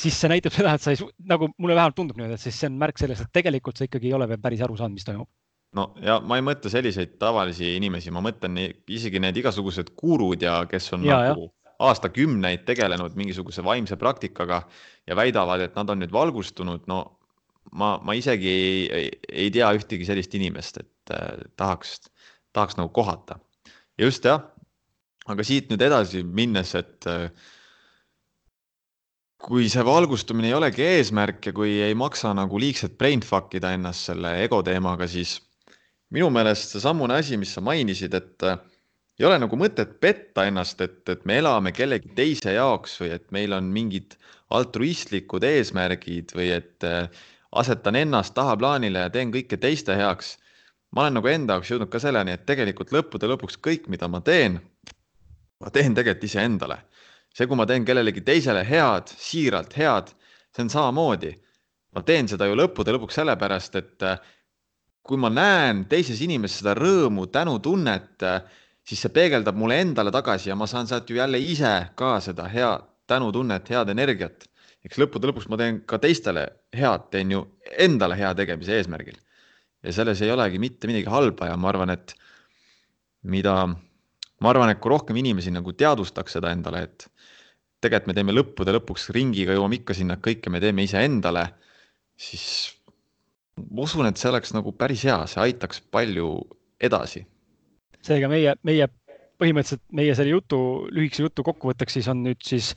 [0.03, 0.99] siis see näitab seda, et sa ei,
[1.31, 4.11] nagu mulle vähemalt tundub niimoodi, et siis see on märk sellest, et tegelikult sa ikkagi
[4.11, 5.29] ei ole veel päris aru saanud, mis toimub.
[5.77, 8.59] No ja ma ei mõtle selliseid tavalisi inimesi, ma mõtlen
[8.91, 11.49] isegi need igasugused gurud ja kes on ja, nagu
[11.81, 14.61] aastakümneid tegelenud mingisuguse vaimse praktikaga
[15.07, 16.99] ja väidavad, et nad on nüüd valgustunud, no
[17.71, 19.07] ma, ma isegi ei, ei,
[19.45, 21.97] ei tea ühtegi sellist inimest, et äh, tahaks,
[22.53, 23.39] tahaks nagu kohata.
[23.97, 24.43] just jah
[25.29, 27.29] aga siit nüüd edasi minnes, et äh,
[29.41, 33.73] kui see valgustumine ei olegi eesmärk ja kui ei maksa nagu liigselt brain fuck ida
[33.75, 35.39] ennast selle ego teemaga, siis
[36.11, 38.59] minu meelest seesamune asi, mis sa mainisid, et äh,
[39.19, 43.27] ei ole nagu mõtet petta ennast, et, et me elame kellegi teise jaoks või et
[43.35, 44.15] meil on mingid
[44.51, 47.07] altruistlikud eesmärgid või et äh,
[47.51, 50.37] asetan ennast tahaplaanile ja teen kõike teiste heaks.
[50.91, 54.19] ma olen nagu enda jaoks jõudnud ka selleni, et tegelikult lõppude lõpuks kõik, mida ma
[54.21, 54.59] teen,
[55.63, 56.81] ma teen tegelikult iseendale.
[57.33, 60.11] see, kui ma teen kellelegi teisele head, siiralt head,
[60.55, 61.35] see on samamoodi.
[61.95, 64.19] ma teen seda ju lõppude lõpuks sellepärast, et äh,
[65.03, 68.23] kui ma näen teises inimeses seda rõõmu, tänutunnet,
[68.85, 72.47] siis see peegeldab mulle endale tagasi ja ma saan sealt ju jälle ise ka seda
[72.51, 74.47] head tänutunnet, head energiat.
[74.81, 77.43] eks lõppude lõpuks ma teen ka teistele head, teen ju
[77.85, 79.17] endale hea tegemise eesmärgil.
[79.83, 82.13] ja selles ei olegi mitte midagi halba ja ma arvan, et
[83.23, 83.55] mida
[84.41, 87.07] ma arvan, et kui rohkem inimesi nagu teadvustaks seda endale, et
[87.81, 91.47] tegelikult me teeme lõppude lõpuks ringiga, jõuame ikka sinna, kõike me teeme iseendale,
[92.17, 92.45] siis
[93.59, 96.31] ma usun, et see oleks nagu päris hea, see aitaks palju
[96.81, 97.25] edasi.
[98.01, 98.87] seega meie, meie
[99.41, 100.57] põhimõtteliselt meie selle jutu,
[100.93, 102.71] lühikese jutu kokkuvõtteks siis on nüüd siis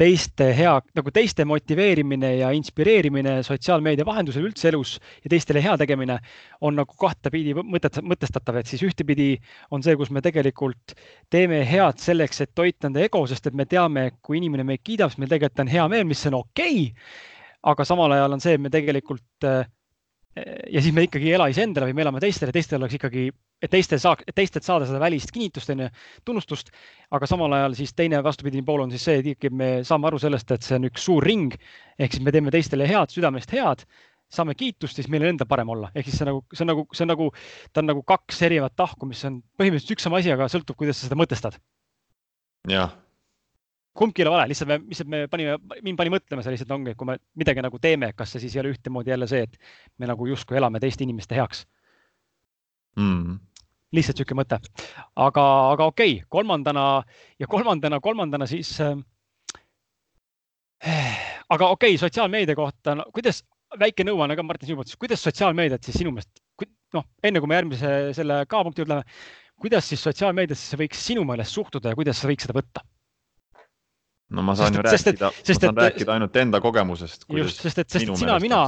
[0.00, 6.18] teiste hea, nagu teiste motiveerimine ja inspireerimine sotsiaalmeedia vahendusel üldse elus ja teistele hea tegemine
[6.64, 9.34] on nagu kahtepidi mõtet, mõtestatav, et siis ühtepidi
[9.70, 10.96] on see, kus me tegelikult
[11.32, 15.12] teeme head selleks, et toita enda ego, sest et me teame, kui inimene meid kiidab,
[15.12, 17.16] siis meil tegelikult on hea meel, mis on okei okay,.
[17.66, 19.50] aga samal ajal on see, et me tegelikult
[20.36, 23.28] ja siis me ikkagi ei ela iseendale, vaid me elame teistele, teistel oleks ikkagi
[23.62, 25.88] et teistel saaks, teistelt saada seda välist kinnitust, onju,
[26.28, 26.72] tunnustust.
[27.10, 30.20] aga samal ajal siis teine vastupidine pool on siis see, et ikkagi me saame aru
[30.20, 31.56] sellest, et see on üks suur ring.
[31.98, 33.86] ehk siis me teeme teistele head, südamest head,
[34.32, 35.90] saame kiitust, siis meil on endal parem olla.
[35.94, 37.30] ehk siis see nagu, see on nagu, see on nagu,
[37.72, 41.00] ta on nagu kaks erinevat tahku, mis on põhimõtteliselt üks sama asi, aga sõltub, kuidas
[41.00, 41.56] sa seda mõtestad.
[42.68, 42.92] jah
[43.96, 46.92] kumbki ei ole vale, lihtsalt me, lihtsalt me panime, mind pani mõtlema see lihtsalt ongi,
[46.92, 49.54] et kui me midagi nagu teeme, kas see siis ei ole ühtemoodi jälle see, et
[49.98, 51.64] me nagu justkui elame teiste inimeste heaks
[53.00, 53.38] mm..
[53.96, 54.60] lihtsalt niisugune mõte,
[55.26, 56.86] aga, aga okei okay,, kolmandana
[57.40, 58.96] ja kolmandana, kolmandana siis äh,.
[61.48, 63.42] aga okei okay,, sotsiaalmeedia kohta no,, kuidas,
[63.80, 66.42] väike nõuanne ka Martin sinu poolt, kuidas sotsiaalmeediat siis sinu meelest,
[66.96, 69.06] noh, enne kui me järgmise selle K-punkti juurde läheme,
[69.60, 72.84] kuidas siis sotsiaalmeediasse võiks sinu meelest suhtuda ja kuidas sa võiks seda võtta?
[74.30, 77.26] No ma saan sest, ju rääkida, ma saan et, rääkida ainult enda kogemusest.
[77.30, 78.62] just, sest et, sest et sina, mina,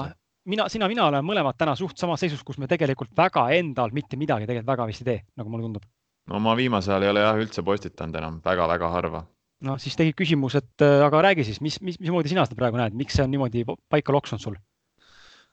[0.46, 4.18] mina, sina, mina oleme mõlemad täna suht samas seisus, kus me tegelikult väga endal mitte
[4.20, 5.88] midagi tegelikult väga vist ei tee, nagu mulle tundub.
[6.30, 9.24] no ma viimasel ajal ei ole jah üldse postitanud enam väga-väga harva.
[9.66, 12.78] no siis tekib küsimus, et äh, aga räägi siis, mis, mis, mismoodi sina seda praegu
[12.78, 14.60] näed, miks see on niimoodi paika loksunud sul?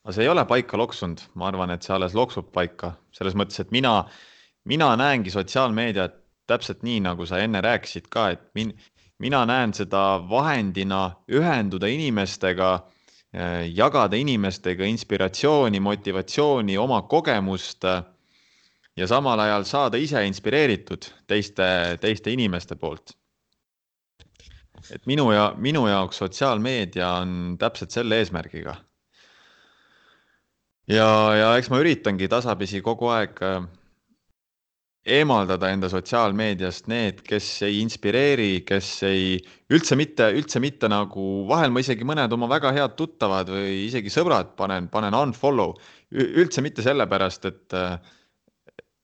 [0.05, 3.57] no see ei ole paika loksunud, ma arvan, et see alles loksub paika selles mõttes,
[3.63, 4.03] et mina,
[4.69, 8.75] mina näengi sotsiaalmeediat täpselt nii, nagu sa enne rääkisid ka, et min,
[9.19, 12.71] mina näen seda vahendina ühenduda inimestega
[13.35, 18.03] Äh, jagada inimestega inspiratsiooni, motivatsiooni, oma kogemust äh,
[18.95, 21.65] ja samal ajal saada ise inspireeritud teiste,
[21.99, 23.11] teiste inimeste poolt.
[24.93, 28.75] et minu ja minu jaoks sotsiaalmeedia on täpselt selle eesmärgiga.
[30.87, 33.67] ja, ja eks ma üritangi tasapisi kogu aeg äh,
[35.05, 39.35] eemaldada enda sotsiaalmeediast need, kes ei inspireeri, kes ei,
[39.73, 44.13] üldse mitte, üldse mitte nagu, vahel ma isegi mõned oma väga head tuttavad või isegi
[44.13, 45.75] sõbrad panen, panen unfollow,
[46.15, 47.77] üldse mitte sellepärast, et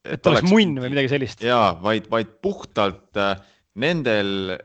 [0.01, 1.43] et oleks munn või midagi sellist.
[1.45, 3.35] jaa, vaid, vaid puhtalt äh,
[3.81, 4.55] nendel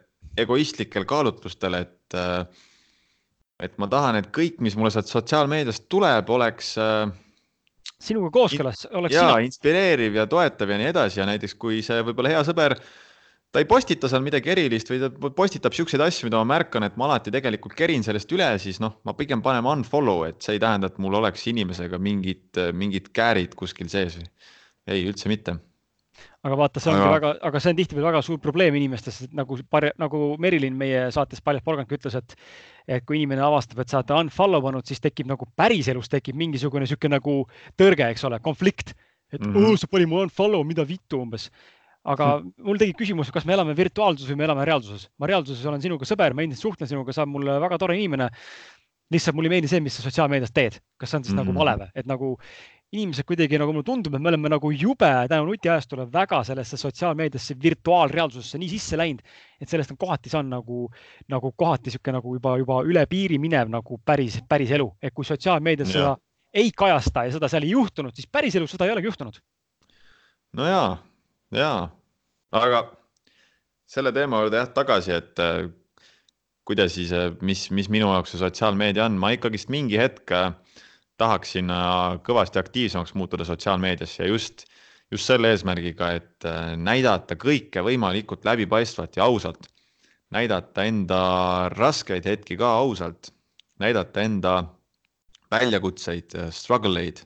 [0.41, 2.47] egoistlikel kaalutlustel, et äh,
[3.61, 7.09] et ma tahan, et kõik, mis mulle sealt sotsiaalmeediast tuleb, oleks äh,
[8.03, 12.35] sinuga kooskõlas, oleks jaa, inspireeriv ja toetav ja nii edasi ja näiteks kui see võib-olla
[12.35, 12.77] hea sõber,
[13.53, 16.99] ta ei postita seal midagi erilist või ta postitab siukseid asju, mida ma märkan, et
[17.01, 20.63] ma alati tegelikult kerin sellest üle, siis noh, ma pigem panen unfollow, et see ei
[20.63, 25.57] tähenda, et mul oleks inimesega mingid, mingid käärid kuskil sees ei, üldse mitte
[26.45, 27.13] aga vaata, see ongi aga...
[27.17, 29.59] väga, aga see on tihtipeale väga suur probleem inimestes, nagu,
[30.03, 32.37] nagu Merilin meie saates Paljalt Porgand ütles, et
[32.87, 36.85] et kui inimene avastab, et sa oled unfollow pannud, siis tekib nagu päriselus tekib mingisugune
[36.85, 37.41] niisugune nagu
[37.81, 38.95] tõrge, eks ole, konflikt.
[39.33, 39.77] et mm -hmm.
[39.77, 41.51] sa panid mu unfollow, mida vittu umbes.
[42.05, 42.53] aga mm.
[42.63, 45.11] mul tekib küsimus, kas me elame virtuaalsuses või me elame reaalsuses.
[45.19, 48.31] ma reaalsuses olen sinuga sõber, ma endiselt suhtlen sinuga, sa oled mulle väga tore inimene
[49.11, 51.45] lihtsalt mulle ei meeldi see, mis sa sotsiaalmeedias teed, kas see on siis mm -hmm.
[51.45, 51.59] nagu mhm.
[51.59, 52.39] vale või, et nagu
[52.95, 57.57] inimesed kuidagi nagu mulle tundub, et me oleme nagu jube tänu nutiajastule väga sellesse sotsiaalmeediasse,
[57.63, 59.25] virtuaalreaalsusesse nii sisse läinud,
[59.61, 60.85] et sellest on kohati saanud nagu,
[61.33, 65.27] nagu kohati niisugune nagu juba, juba üle piiri minev nagu päris, päris elu, et kui
[65.27, 66.15] sotsiaalmeedias seda
[66.57, 69.41] ei kajasta ja seda seal ei juhtunud, siis päriselus seda ei olegi juhtunud.
[70.57, 70.85] no ja,
[71.53, 71.73] ja,
[72.55, 72.85] aga
[73.91, 75.67] selle teema juurde jah tagasi, et äh,
[76.67, 80.55] kuidas siis, äh, mis, mis minu jaoks see sotsiaalmeedia on, ma ikkagist mingi hetk äh,
[81.17, 81.71] tahaksin
[82.27, 84.67] kõvasti aktiivsemaks muutuda sotsiaalmeedias ja just,
[85.11, 89.71] just selle eesmärgiga, et äh, näidata kõike võimalikult läbipaistvalt ja ausalt.
[90.31, 91.19] näidata enda
[91.71, 93.31] raskeid hetki ka ausalt,
[93.79, 94.55] näidata enda
[95.51, 97.23] väljakutseid, äh, struggle eid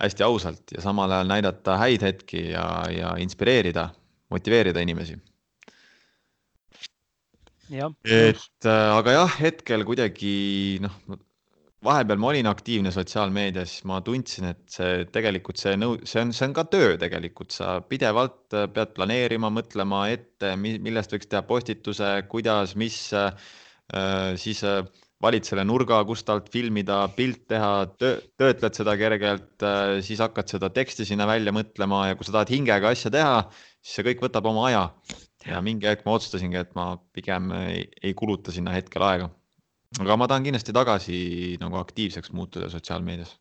[0.00, 3.88] hästi ausalt ja samal ajal näidata häid hetki ja, ja inspireerida,
[4.30, 5.18] motiveerida inimesi.
[8.04, 11.20] et äh, aga jah, hetkel kuidagi noh
[11.84, 16.48] vahepeal ma olin aktiivne sotsiaalmeedias, ma tundsin, et see tegelikult see nõu-, see on, see
[16.48, 22.10] on ka töö tegelikult, sa pidevalt äh, pead planeerima, mõtlema ette, millest võiks teha postituse,
[22.30, 23.52] kuidas, mis äh,,
[24.40, 24.82] siis äh,
[25.24, 30.72] valid selle nurga, kust alt filmida, pilt teha, töötled seda kergelt äh,, siis hakkad seda
[30.74, 33.38] teksti sinna välja mõtlema ja kui sa tahad hingega asja teha,
[33.84, 34.88] siis see kõik võtab oma aja.
[35.44, 39.28] ja mingi hetk ma otsustasingi, et ma pigem ei, ei kuluta sinna hetkel aega
[40.02, 41.18] aga ma tahan kindlasti tagasi
[41.62, 43.36] nagu aktiivseks muutuda sotsiaalmeedias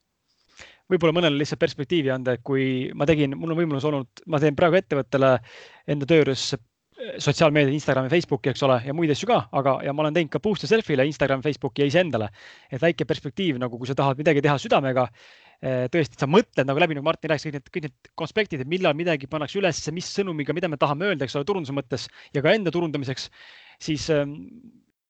[0.91, 4.55] võib-olla mõnele lihtsalt perspektiivi anda, et kui ma tegin, mul on võimalus olnud, ma teen
[4.57, 5.37] praegu ettevõttele
[5.89, 6.51] enda töö juures
[7.23, 10.41] sotsiaalmeedia, Instagrami, Facebooki, eks ole, ja muid asju ka, aga, ja ma olen teinud ka
[10.43, 12.29] boost'e selfie'le Instagram, Facebooki ja iseendale.
[12.71, 15.07] et väike perspektiiv nagu, kui sa tahad midagi teha südamega,
[15.61, 18.67] eh, tõesti, sa mõtled nagu läbi, nagu Martin rääkis, kõik need, kõik need konspektid, et
[18.69, 22.41] millal midagi pannakse ülesse, mis sõnumiga, mida me tahame öelda, eks ole, turunduse mõttes ja
[22.41, 23.29] ka enda turundamiseks,
[23.79, 24.37] siis ehm,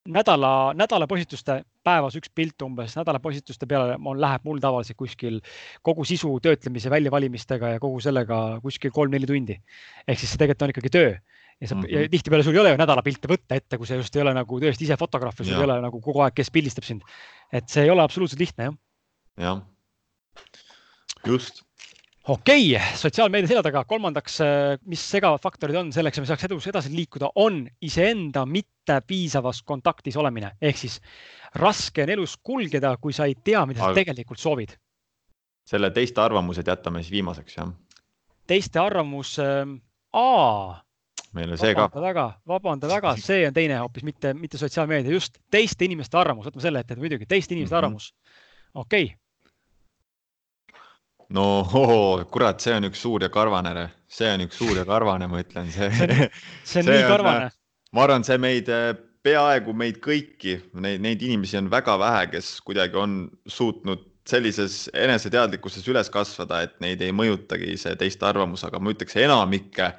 [0.09, 5.39] nädala, nädalapostituste päevas üks pilt umbes, nädalapostituste peale on, läheb mul tavaliselt kuskil
[5.81, 9.57] kogu sisu töötlemise väljavalimistega ja kogu sellega kuskil kolm-neli tundi.
[10.07, 11.13] ehk siis see tegelikult on ikkagi töö
[11.61, 11.93] ja sa mm -hmm.
[11.93, 14.59] ja tihtipeale sul ei ole ju nädalapilte võtta ette, kui sa just ei ole nagu
[14.59, 17.01] tõesti ise fotograaf ja sul ei ole nagu kogu aeg, kes pildistab sind.
[17.51, 18.75] et see ei ole absoluutselt lihtne jah.
[19.37, 19.61] jah,
[21.25, 21.63] just
[22.27, 23.83] okei okay,, sotsiaalmeedia selja taga.
[23.85, 28.45] kolmandaks, äh, mis segavad faktorid on selleks, et me saaks edus edasi liikuda, on iseenda
[28.45, 30.51] mitte piisavas kontaktis olemine.
[30.61, 31.01] ehk siis
[31.55, 33.91] raske on elus kulgeda, kui sa ei tea, mida Aga...
[33.91, 34.77] sa tegelikult soovid.
[35.67, 37.73] selle teiste arvamused jätame siis viimaseks, jah?
[38.47, 39.67] teiste arvamus äh,,
[40.13, 40.83] aa.
[41.33, 41.89] meile see ka.
[41.89, 46.47] vabanda väga, vabanda väga, see on teine hoopis, mitte, mitte sotsiaalmeedia, just teiste inimeste arvamus,
[46.47, 47.85] võtame selle ette, muidugi teiste inimeste mm -hmm.
[47.85, 48.13] arvamus.
[48.73, 49.22] okei okay
[51.29, 55.27] no oh, kurat, see on üks suur ja karvane, see on üks suur ja karvane,
[55.31, 55.89] ma ütlen, see.
[56.67, 57.51] see on nii karvane.
[57.93, 58.71] ma arvan, see meid,
[59.23, 65.87] peaaegu meid kõiki, neid, neid inimesi on väga vähe, kes kuidagi on suutnud sellises eneseteadlikkuses
[65.91, 69.91] üles kasvada, et neid ei mõjutagi see teiste arvamus, aga ma ütleks enamikke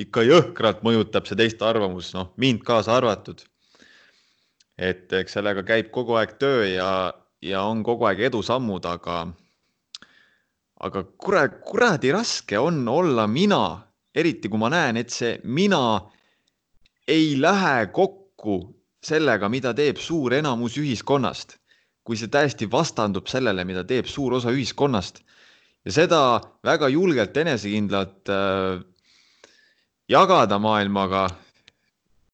[0.00, 3.44] ikka jõhkralt mõjutab see teiste arvamus, noh, mind kaasa arvatud.
[4.80, 7.12] et eks sellega käib kogu aeg töö ja,
[7.44, 9.26] ja on kogu aeg edusammud, aga
[10.80, 13.62] aga kurat, kuradi raske on olla mina,
[14.16, 16.00] eriti kui ma näen, et see mina
[17.08, 18.60] ei lähe kokku
[19.04, 21.58] sellega, mida teeb suur enamus ühiskonnast.
[22.00, 25.20] kui see täiesti vastandub sellele, mida teeb suur osa ühiskonnast
[25.84, 26.20] ja seda
[26.64, 28.80] väga julgelt, enesekindlalt äh,
[30.08, 31.28] jagada maailmaga.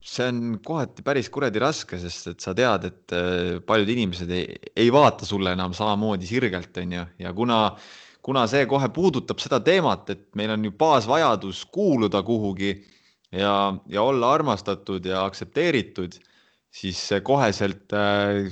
[0.06, 4.54] see on kohati päris kuradi raske, sest et sa tead, et äh, paljud inimesed ei,
[4.76, 9.60] ei vaata sulle enam samamoodi sirgelt, onju, ja kuna äh, kuna see kohe puudutab seda
[9.62, 12.72] teemat, et meil on ju baasvajadus kuuluda kuhugi
[13.30, 13.52] ja,
[13.86, 16.18] ja olla armastatud ja aktsepteeritud,
[16.74, 18.50] siis see koheselt äh,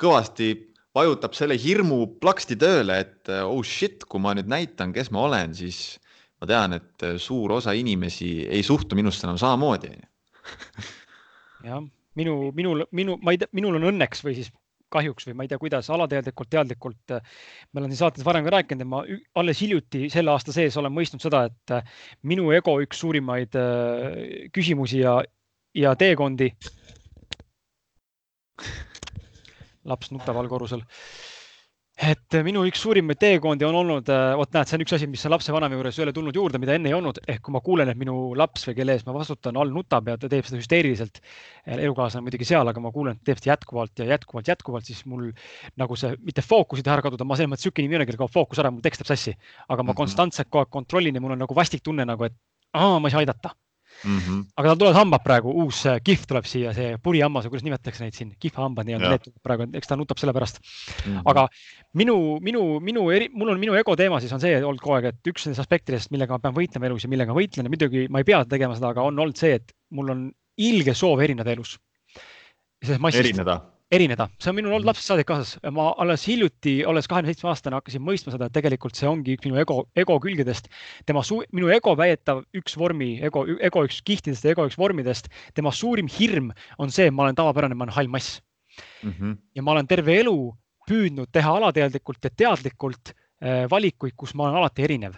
[0.00, 0.54] kõvasti
[0.96, 5.26] vajutab selle hirmu plaksti tööle, et äh, oh shit, kui ma nüüd näitan, kes ma
[5.28, 5.98] olen, siis
[6.40, 9.92] ma tean, et äh, suur osa inimesi ei suhtu minusse enam samamoodi.
[11.68, 11.84] jah,
[12.16, 14.48] minu, minul, minu, ma ei tea, minul on õnneks või siis
[14.92, 17.14] kahjuks või ma ei tea, kuidas alateadlikult, teadlikult.
[17.72, 19.02] ma olen siin saates varem ka rääkinud ja ma
[19.42, 21.76] alles hiljuti selle aasta sees olen mõistnud seda, et
[22.22, 25.18] minu ego üks suurimaid äh, küsimusi ja,
[25.74, 26.52] ja teekondi.
[29.86, 30.82] laps nutab all korrusel
[31.96, 35.22] et minu üks suurimaid teekondi on olnud, äh, vot näed, see on üks asi, mis
[35.32, 37.98] lapsevanema juures ei ole tulnud juurde, mida enne ei olnud, ehk kui ma kuulen, et
[38.00, 41.22] minu laps või kelle ees ma vastutan, all nutab ja ta teeb seda hüsteeriliselt.
[41.78, 45.30] elukaaslane muidugi seal, aga ma kuulen, et teeb seda jätkuvalt ja jätkuvalt, jätkuvalt, siis mul
[45.80, 48.34] nagu see mitte fookus ei taha ära kaduda, ma selles mõttes sihuke inimene kellel kaob
[48.34, 50.02] fookus ära, mul tekst läheb sassi, aga ma -hmm.
[50.02, 52.36] konstantselt kogu aeg kontrollin ja mul on nagu vastik tunne nagu, et
[52.74, 53.56] aa, ma ei saa aidata
[54.04, 54.18] mm.
[54.18, 54.44] -hmm.
[54.56, 58.04] aga tal tulevad hambad praegu, uus äh, kihv tuleb siia, see purihammas või kuidas nimetatakse
[58.04, 61.12] neid siin, kihvhambad nii-öelda, need praegu, eks ta nutab selle pärast mm.
[61.12, 61.22] -hmm.
[61.32, 61.46] aga
[61.94, 65.12] minu, minu, minu eri, mul on minu ego teema siis on see olnud kogu aeg,
[65.12, 68.22] et üks nendest aspektidest, millega ma pean võitlema elus ja millega võitlen ja muidugi ma
[68.22, 71.78] ei pea tegema seda, aga on olnud see, et mul on ilge soov erineda elus.
[72.82, 73.60] erineda
[73.92, 75.56] erineda, see on minul olnud lapsest saadik kaasas.
[75.74, 79.46] ma alles hiljuti, olles kahekümne seitsme aastane, hakkasin mõistma seda, et tegelikult see ongi üks
[79.46, 80.66] minu ego, ego külgedest.
[81.06, 81.22] tema,
[81.54, 86.10] minu ego väidetav üks vormi, ego, ego üks kihtidest ja ego üks vormidest, tema suurim
[86.10, 86.50] hirm
[86.82, 88.40] on see, et ma olen tavapärane, ma olen hall mass
[89.02, 89.12] mm.
[89.12, 89.36] -hmm.
[89.54, 90.36] ja ma olen terve elu
[90.90, 95.14] püüdnud teha alateadlikult ja teadlikult äh, valikuid, kus ma olen alati erinev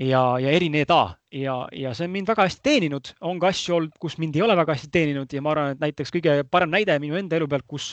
[0.00, 1.00] ja, ja erineda
[1.32, 4.44] ja, ja see on mind väga hästi teeninud, on ka asju olnud, kus mind ei
[4.46, 5.32] ole väga hästi teeninud.
[5.32, 7.92] Ja ma arvan, et näiteks kõige parem näide minu enda elu pealt, kus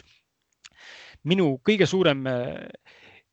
[1.28, 2.24] minu kõige suurem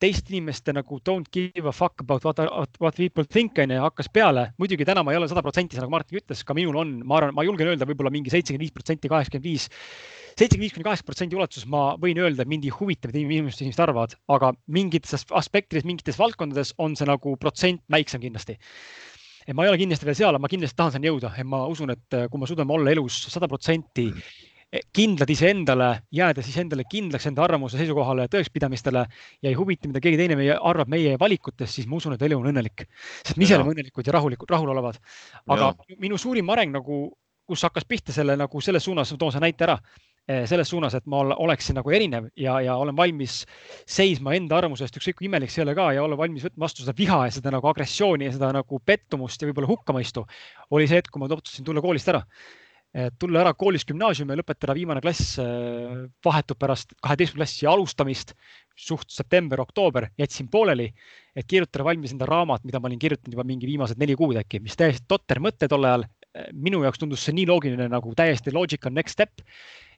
[0.05, 2.40] teiste inimeste nagu don't give a fuck about what,
[2.81, 4.51] what people think on ju hakkas peale.
[4.61, 7.35] muidugi täna ma ei ole sada protsenti, nagu Martin ütles, ka minul on, ma arvan,
[7.37, 9.69] ma julgen öelda, võib-olla mingi seitsekümmend viis protsenti, kaheksakümmend viis
[10.35, 13.64] seitsekümmend viis kuni kaheksakümmend protsenti ulatuses ma võin öelda, et mind ei huvita, mida inimesed,
[13.64, 18.59] inimesed arvavad, aga mingites aspektides, mingites valdkondades on see nagu protsent väiksem kindlasti.
[19.47, 21.93] et ma ei ole kindlasti veel seal, ma kindlasti tahan sinna jõuda ja ma usun,
[21.95, 24.11] et kui me suudame olla elus sada protsenti
[24.95, 30.19] kindlad iseendale, jääda siis endale kindlaks enda arvamuse, seisukohale tõekspidamistele ja ei huvita, mida keegi
[30.21, 32.87] teine meie arvab meie valikutest, siis ma usun, et elu on õnnelik.
[33.23, 34.99] sest me ise oleme õnnelikud ja rahulikud, rahulolevad.
[35.47, 35.99] aga ja.
[35.99, 37.05] minu suurim areng nagu,
[37.47, 39.79] kus hakkas pihta selle nagu selles suunas, ma toon selle näite ära
[40.25, 43.43] Eh, selles suunas, et ma oleksin nagu erinev ja, ja olen valmis
[43.85, 46.65] seisma enda arvamuse eest, ükskõik kui imelik see ei ole ka ja olla valmis võtma
[46.65, 50.25] vastu seda viha ja seda nagu agressiooni ja seda nagu pettumust ja võib-olla hukkamõistu.
[50.73, 52.23] oli see hetk, kui ma otsustasin tulla koolist ära.
[53.19, 58.35] Tulla ära koolist gümnaasiumi ja lõpetada viimane klass eh, vahetult pärast kaheteistkümnenda klassi alustamist,
[58.79, 60.89] suht september-oktoober, jätsin pooleli,
[61.35, 64.63] et kirjutada valmis enda raamat, mida ma olin kirjutanud juba mingi viimased neli kuud äkki,
[64.63, 66.07] mis täiesti totter mõte tol ajal.
[66.53, 69.43] minu jaoks tundus see nii loogiline nagu täiesti logical next step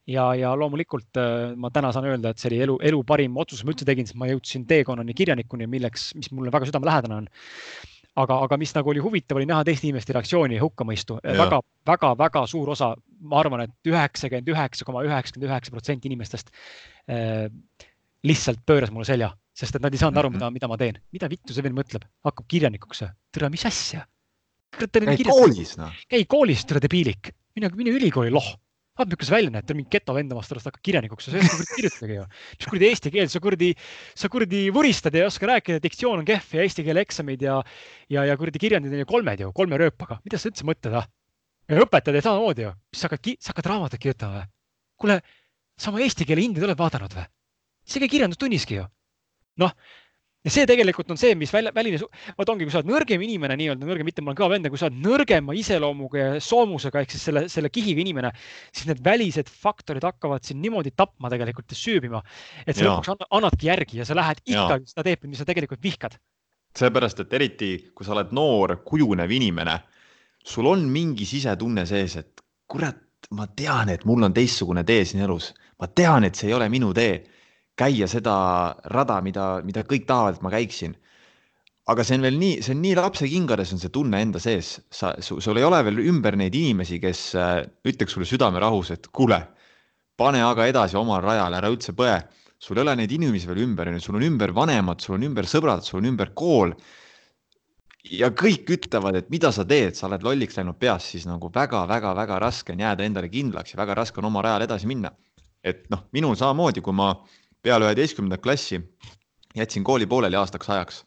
[0.07, 3.65] ja, ja loomulikult äh, ma täna saan öelda, et see oli elu, elu parim otsus,
[3.65, 7.29] ma üldse tegin, sest ma jõudsin teekonnani kirjanikuni, milleks, mis mulle väga südamelähedane on.
[8.22, 12.12] Aga, aga mis nagu oli huvitav, oli näha teiste inimeste reaktsiooni ja hukkamõistu väga, väga,
[12.18, 16.52] väga suur osa, ma arvan et, et üheksakümmend üheksa koma üheksakümmend üheksa protsenti inimestest
[17.12, 17.46] äh,
[18.26, 21.00] lihtsalt pööras mulle selja, sest et nad ei saanud aru, mida, mida ma teen.
[21.14, 23.05] mida vittu see veel mõtleb, hakkab kirjanikuks.
[23.33, 24.07] tere, mis asja?
[24.76, 26.05] käi koolis, noh.
[26.11, 28.48] käi koolis, tere debiilik, mine, mine ülikooli, loh
[28.97, 31.57] vaata, milline sa välja näed, mingi geto vend omast arust hakkab kirjanikuks, sa ei oska
[31.57, 32.25] kuradi kirjutada ju.
[32.57, 33.71] mis kuradi eesti keel, sa kuradi,
[34.23, 37.61] sa kuradi vuristad ja ei oska rääkida, diktsioon on kehv ja eesti keele eksamid ja,
[38.13, 41.09] ja, ja kuradi kirjandid on ju kolmed ju, kolme rööpaga, mida sa üldse mõtled, ah?
[41.69, 44.51] ja õpetajad samamoodi ju, mis sa hakkad, sa hakkad raamatut kirjutama või?
[45.05, 45.21] kuule,
[45.77, 47.27] sa oma eesti keele hindi oled vaadanud või?
[47.87, 48.87] isegi kirjandustunniski ju.
[49.63, 49.77] noh,
[50.47, 51.99] ja see tegelikult on see, mis välja, väline,
[52.39, 54.81] vot ongi, kui sa oled nõrgem inimene, nii-öelda nõrgem, mitte ma olen kõva vend, kui
[54.81, 58.31] sa oled nõrgema iseloomuga ja soomusega ehk siis selle, selle kihiga inimene,
[58.71, 62.23] siis need välised faktorid hakkavad sind niimoodi tapma tegelikult ja süübima,
[62.63, 66.19] et sa lõpuks annadki järgi ja sa lähed ikkagi seda teed, mis sa tegelikult vihkad.
[66.77, 69.81] seepärast, et eriti kui sa oled noor, kujunev inimene,
[70.44, 73.01] sul on mingi sisetunne sees, et kurat,
[73.35, 76.69] ma tean, et mul on teistsugune tee siin elus, ma tean, et see ei ole
[76.71, 77.25] minu tee
[77.77, 78.37] käia seda
[78.92, 80.96] rada, mida, mida kõik tahavad, et ma käiksin.
[81.87, 85.12] aga see on veel nii, see on nii lapsekingades on see tunne enda sees, sa,
[85.22, 89.38] sul ei ole veel ümber neid inimesi, kes äh, ütleks sulle südamerahus, et kuule,
[90.18, 92.16] pane aga edasi omal rajal, ära üldse põe.
[92.58, 95.87] sul ei ole neid inimesi veel ümber, sul on ümber vanemad, sul on ümber sõbrad,
[95.87, 96.74] sul on ümber kool.
[98.10, 102.38] ja kõik ütlevad, et mida sa teed, sa oled lolliks läinud peas, siis nagu väga-väga-väga
[102.42, 105.12] raske on jääda endale kindlaks ja väga raske on oma rajal edasi minna.
[105.62, 107.12] et noh, minul samamoodi, kui ma
[107.67, 108.81] peale üheteistkümnendat klassi
[109.56, 111.04] jätsin kooli pooleli aastaks ajaks.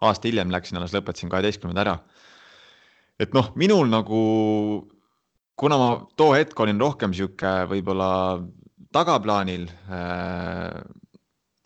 [0.00, 1.98] aasta hiljem läksin, alles lõpetasin kaheteistkümnenda ära.
[3.20, 4.20] et noh, minul nagu,
[5.56, 8.40] kuna ma too hetk olin rohkem sihuke võib-olla
[8.92, 10.80] tagaplaanil, äh,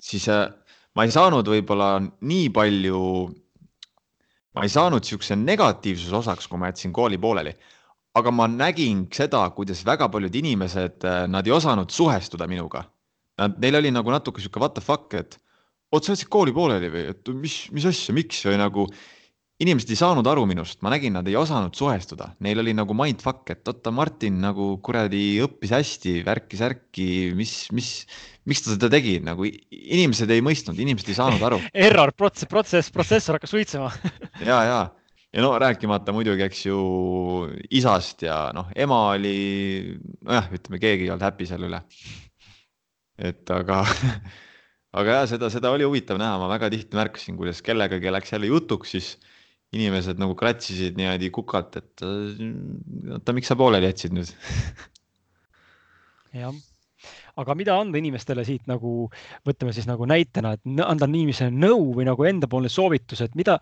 [0.01, 0.51] siis äh,
[0.95, 3.05] ma ei saanud võib-olla nii palju,
[4.55, 7.55] ma ei saanud siukse negatiivsuse osaks, kui ma jätsin kooli pooleli
[8.15, 12.85] aga ma nägin seda, kuidas väga paljud inimesed, äh, nad ei osanud suhestuda minuga.
[13.41, 15.39] Nad, neil oli nagu natuke sihuke what the fuck, et
[15.95, 18.45] oot, sa jätsid kooli pooleli või, et mis, mis asja, miks?
[18.47, 18.87] Või nagu
[19.63, 23.47] inimesed ei saanud aru minust, ma nägin, nad ei osanud suhestuda, neil oli nagu mindfuck,
[23.55, 27.07] et oota, Martin nagu kuradi õppis hästi, värki-särki,
[27.39, 27.93] mis, mis,
[28.51, 31.63] miks ta seda tegi, nagu inimesed ei mõistnud, inimesed ei saanud aru.
[31.87, 33.95] Error, protsess, protsess, protsessor hakkas suitsema.
[34.45, 34.83] Ja, ja
[35.35, 36.77] ja no rääkimata muidugi, eks ju,
[37.75, 41.81] isast ja noh, ema oli, nojah, ütleme, keegi ei olnud happy selle üle.
[43.19, 43.83] Et aga,
[44.99, 48.51] aga jah, seda, seda oli huvitav näha, ma väga tihti märkasin, kuidas kellegagi läks jälle
[48.51, 49.15] jutuks, siis
[49.75, 54.31] inimesed nagu kratsisid niimoodi kukalt, et oota, miks sa pooleli jätsid nüüd?
[56.35, 56.55] Jah,
[57.39, 59.09] aga mida anda inimestele siit nagu,
[59.47, 63.61] võtame siis nagu näitena, et anda inimesele nõu või nagu endapoolne soovitus, et mida,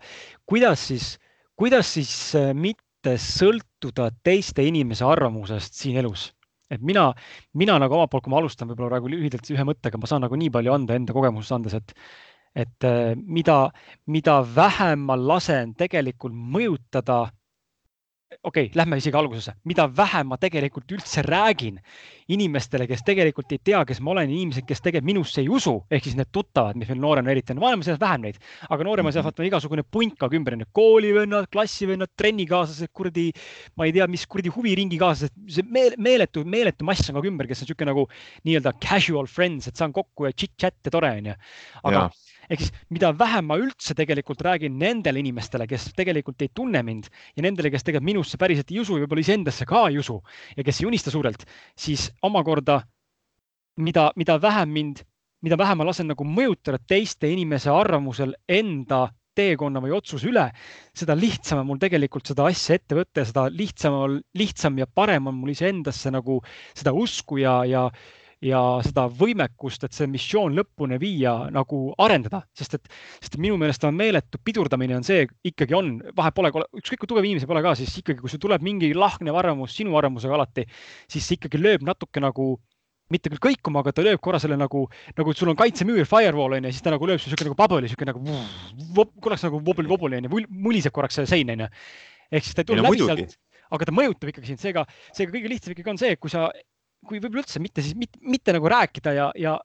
[0.49, 1.13] kuidas siis
[1.59, 2.13] kuidas siis
[2.57, 6.31] mitte sõltuda teiste inimese arvamusest siin elus?
[6.71, 7.09] Et mina,
[7.53, 10.37] mina nagu omalt poolt, kui ma alustan võib-olla praegu lühidalt ühe mõttega, ma saan nagu
[10.39, 11.95] nii palju anda enda kogemusest andes, et
[12.55, 13.71] et äh, mida,
[14.05, 17.23] mida vähem ma lasen tegelikult mõjutada
[18.43, 21.79] okei okay,, lähme isegi algusesse, mida vähem ma tegelikult üldse räägin
[22.33, 26.07] inimestele, kes tegelikult ei tea, kes ma olen, inimesed, kes tegelikult minusse ei usu, ehk
[26.07, 29.27] siis need tuttavad, mis meil nooremana eriti on, vanemas eas vähem neid, aga nooremas eas
[29.27, 33.29] vaata igasugune punkag ümber, koolivennad, klassivennad, trennikaaslased, kuradi,
[33.79, 37.63] ma ei tea, mis kuradi huviringikaaslased, see meel, meeletu, meeletu mass on ka ümber, kes
[37.63, 38.07] on niisugune nagu
[38.47, 41.35] nii-öelda casual friends, et saan kokku ja chit-chat ja tore onju.
[41.83, 46.51] aga ja ehk siis mida vähem ma üldse tegelikult räägin nendele inimestele, kes tegelikult ei
[46.53, 49.99] tunne mind ja nendele, kes tegelikult minusse päriselt ei usu ja võib-olla iseendasse ka ei
[50.01, 50.19] usu
[50.57, 51.45] ja kes ei unista suurelt,
[51.77, 52.81] siis omakorda
[53.77, 55.03] mida, mida vähem mind,
[55.43, 60.45] mida vähem ma lasen nagu mõjutada teiste inimese arvamusel enda teekonna või otsuse üle,
[60.93, 65.31] seda lihtsam on mul tegelikult seda asja ette võtta ja seda lihtsam, lihtsam ja parem
[65.31, 66.37] on mul iseendasse nagu
[66.77, 67.87] seda usku ja, ja
[68.43, 72.91] ja seda võimekust, et see missioon lõpuni viia, nagu arendada, sest et,
[73.23, 77.27] sest minu meelest on meeletu pidurdamine on see ikkagi on, vahet pole, ükskõik kui tugev
[77.27, 80.67] inimene pole ka, siis ikkagi, kui sul tuleb mingi lahknev arvamus sinu arvamusega alati,
[81.11, 82.57] siis see ikkagi lööb natuke nagu
[83.13, 84.85] mitte küll kõikuma, aga ta lööb korra selle nagu,
[85.17, 88.07] nagu sul on kaitsemüür, firewall on ju, siis ta nagu lööb siuke nagu bubble, siuke
[88.09, 88.23] nagu
[89.23, 91.71] korraks nagu wobble-wobble on ju, muliseb korraks see sein on ju.
[92.33, 93.35] ehk siis ta ei tule läbi sealt,
[93.75, 96.47] aga ta mõjutab ikkagi sind, seega, seega kõige lihtsam ikkagi on see, kui sa
[97.07, 99.57] kui võib-olla üldse mitte siis mitte, mitte nagu rääkida ja, ja,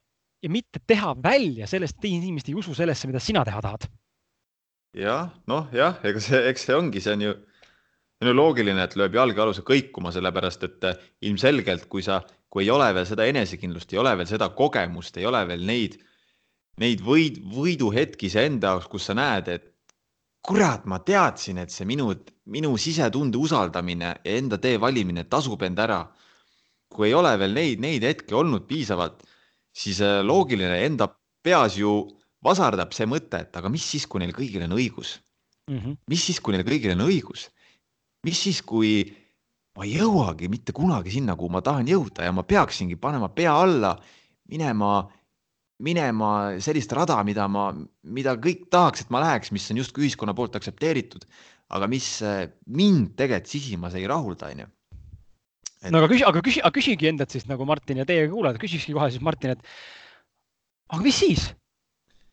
[0.43, 3.87] ja mitte teha välja sellest, et teised inimesed ei usu sellesse, mida sina teha tahad.
[4.99, 7.37] jah, noh jah, ega see, eks see ongi, see on ju,
[8.23, 12.21] on ju loogiline, et lööb jalge aluse kõikuma, sellepärast et eh, ilmselgelt, kui sa,
[12.51, 15.99] kui ei ole veel seda enesekindlust, ei ole veel seda kogemust, ei ole veel neid,
[16.83, 19.69] neid võid, võiduhetki iseenda jaoks, kus sa näed, et
[20.49, 22.11] kurat, ma teadsin, et see minu,
[22.49, 26.01] minu sisetunde usaldamine ja enda tee valimine tasub end ära
[26.93, 29.23] kui ei ole veel neid, neid hetki olnud piisavalt,
[29.75, 31.09] siis äh, loogiline enda
[31.45, 32.01] peas ju
[32.45, 35.19] vasardab see mõte, et aga mis siis, kui neil kõigil on õigus
[35.69, 35.79] mm.
[35.79, 35.97] -hmm.
[36.11, 37.49] mis siis, kui neil kõigil on õigus?
[38.27, 39.05] mis siis, kui
[39.79, 43.53] ma ei jõuagi mitte kunagi sinna, kuhu ma tahan jõuda ja ma peaksingi panema pea
[43.55, 43.93] alla,
[44.51, 45.07] minema,
[45.79, 47.71] minema sellist rada, mida ma,
[48.03, 51.29] mida kõik tahaks, et ma läheks, mis on justkui ühiskonna poolt aktsepteeritud,
[51.71, 54.67] aga mis äh, mind tegelikult sisimas ei rahulda, onju
[55.83, 55.93] et....
[55.95, 58.97] no aga küsi, aga küsi, aga küsigi endalt siis nagu Martin ja teie kuulajad, küsikski
[58.97, 59.65] kohe siis Martin, et
[60.95, 61.49] aga mis siis?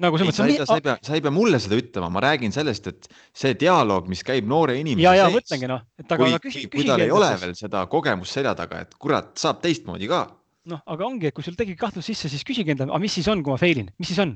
[0.04, 0.68] nagu selles mõttes.
[0.68, 4.10] sa ei pea, sa ei pea mulle seda ütlema, ma räägin sellest, et see dialoog,
[4.12, 7.46] mis käib noore inimese ja, et aga, aga küsi, kui tal ei ole siis.
[7.46, 10.26] veel seda kogemust selja taga, et kurat, saab teistmoodi ka.
[10.72, 13.30] noh, aga ongi, et kui sul tekib kahtlus sisse, siis küsigi endale, aga mis siis
[13.32, 14.36] on, kui ma fail in, mis siis on?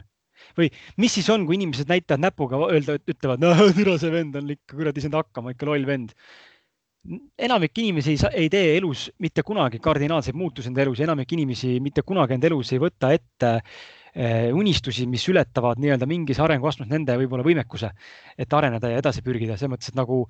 [0.56, 0.70] või
[1.02, 4.78] mis siis on, kui inimesed näitavad näpuga, öelda, ütlevad, no türa see vend on ikka
[4.78, 6.16] kuradi saanud hakkama, ikka loll vend
[7.40, 11.78] enamik inimesi ei, ei tee elus mitte kunagi kardinaalseid muutusi enda elus ja enamik inimesi
[11.84, 13.52] mitte kunagi enda elus ei võta ette
[14.14, 17.92] eh, unistusi, mis ületavad nii-öelda mingis arenguastmes nende võib-olla võimekuse,
[18.38, 20.26] et areneda ja edasi pürgida, selles mõttes, et nagu,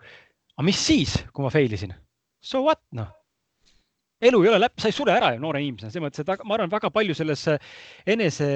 [0.55, 1.95] aga mis siis, kui ma fail isin?
[2.39, 3.18] So what noh?
[4.19, 6.57] Elu ei ole läbi, sa ei sure ära ju noore inimesena, selles mõttes, et ma
[6.57, 7.45] arvan, väga palju selles
[8.09, 8.49] enese,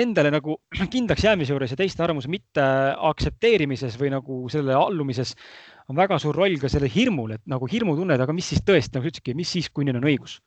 [0.00, 0.56] endale nagu
[0.94, 2.64] kindlaks jäämise juures ja teiste arvamuse mitte
[3.10, 5.34] aktsepteerimises või nagu sellele allumises
[5.90, 8.96] on väga suur roll ka sellel hirmul, et nagu hirmutunne, et aga mis siis tõesti,
[8.96, 10.38] nagu sa ütlesidki, mis siis, kui neil on õigus?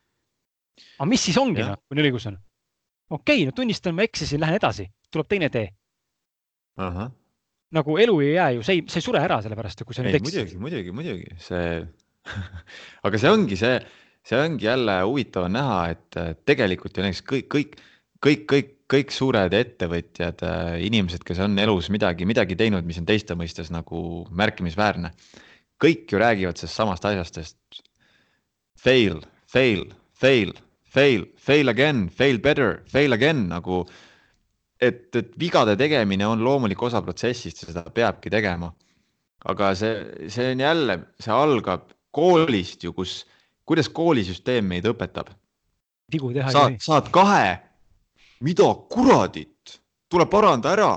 [0.97, 2.39] aga mis siis ongi, noh, kui neil õigus on?
[3.09, 5.69] okei okay,, no tunnistan, ma eksisin, lähen edasi, tuleb teine tee.
[7.76, 10.17] nagu elu ei jää ju, see ei, see ei sure ära sellepärast, kui sa nüüd
[10.19, 10.57] eksid.
[10.57, 11.69] muidugi, muidugi, muidugi see
[13.05, 13.78] aga see ongi see,
[14.26, 17.76] see ongi jälle huvitav on näha, et äh, tegelikult ju näiteks kõik, kõik,
[18.26, 20.43] kõik, kõik, kõik suured ettevõtjad,
[20.86, 25.11] inimesed, kes on elus midagi, midagi teinud, mis on teiste mõistes nagu märkimisväärne.
[25.82, 27.82] kõik ju räägivad sellest samast asjast, sest
[28.80, 29.19] fail,
[29.51, 30.53] fail, fail,
[30.86, 33.86] fail, fail again, fail better, fail again nagu.
[34.82, 38.71] et, et vigade tegemine on loomulik osa protsessist ja seda peabki tegema.
[39.45, 43.26] aga see, see on jälle, see algab koolist ju, kus,
[43.66, 45.32] kuidas koolisüsteem meid õpetab.
[46.11, 47.57] vigu teha saad, saad kahe,
[48.45, 50.93] mida kuradit, tule paranda ära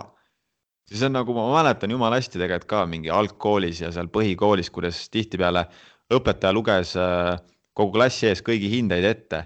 [0.89, 5.07] siis on nagu ma mäletan jumala hästi tegelikult ka mingi algkoolis ja seal põhikoolis, kuidas
[5.13, 5.67] tihtipeale
[6.15, 7.37] õpetaja luges äh,
[7.77, 9.45] kogu klassi ees kõigi hindeid ette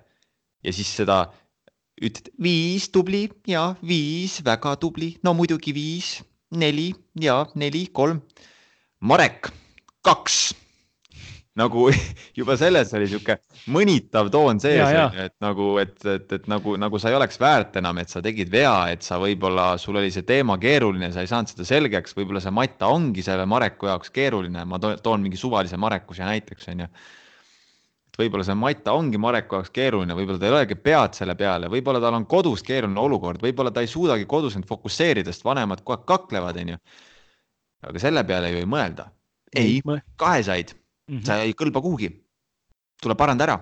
[0.62, 1.24] ja siis seda
[2.02, 6.16] ütled viis tubli ja viis väga tubli, no muidugi viis,
[6.50, 8.22] neli ja neli, kolm.
[9.02, 9.50] Marek,
[10.06, 10.52] kaks.
[11.58, 11.86] Nagu
[12.38, 13.36] juba selles oli sihuke
[13.72, 18.00] mõnitav toon sees, et nagu, et, et, et nagu, nagu sa ei oleks väärt enam,
[18.00, 21.52] et sa tegid vea, et sa võib-olla, sul oli see teema keeruline, sa ei saanud
[21.52, 26.16] seda selgeks, võib-olla see matta ongi selle Mareku jaoks keeruline, ma toon mingi suvalise Mareku
[26.16, 26.88] siia näiteks onju
[28.12, 31.70] et võib-olla see Matta ongi Mareku jaoks keeruline, võib-olla ta ei olegi pead selle peale,
[31.72, 35.80] võib-olla tal on kodus keeruline olukord, võib-olla ta ei suudagi kodus end fokusseerida, sest vanemad
[35.80, 36.76] kogu aeg kaklevad, onju.
[37.88, 39.08] aga selle peale ju ei mõelda.
[39.56, 39.80] ei,
[40.20, 40.76] kahe said
[41.08, 41.26] mm, -hmm.
[41.26, 42.10] sa ei kõlba kuhugi.
[43.02, 43.58] tule paranda ära.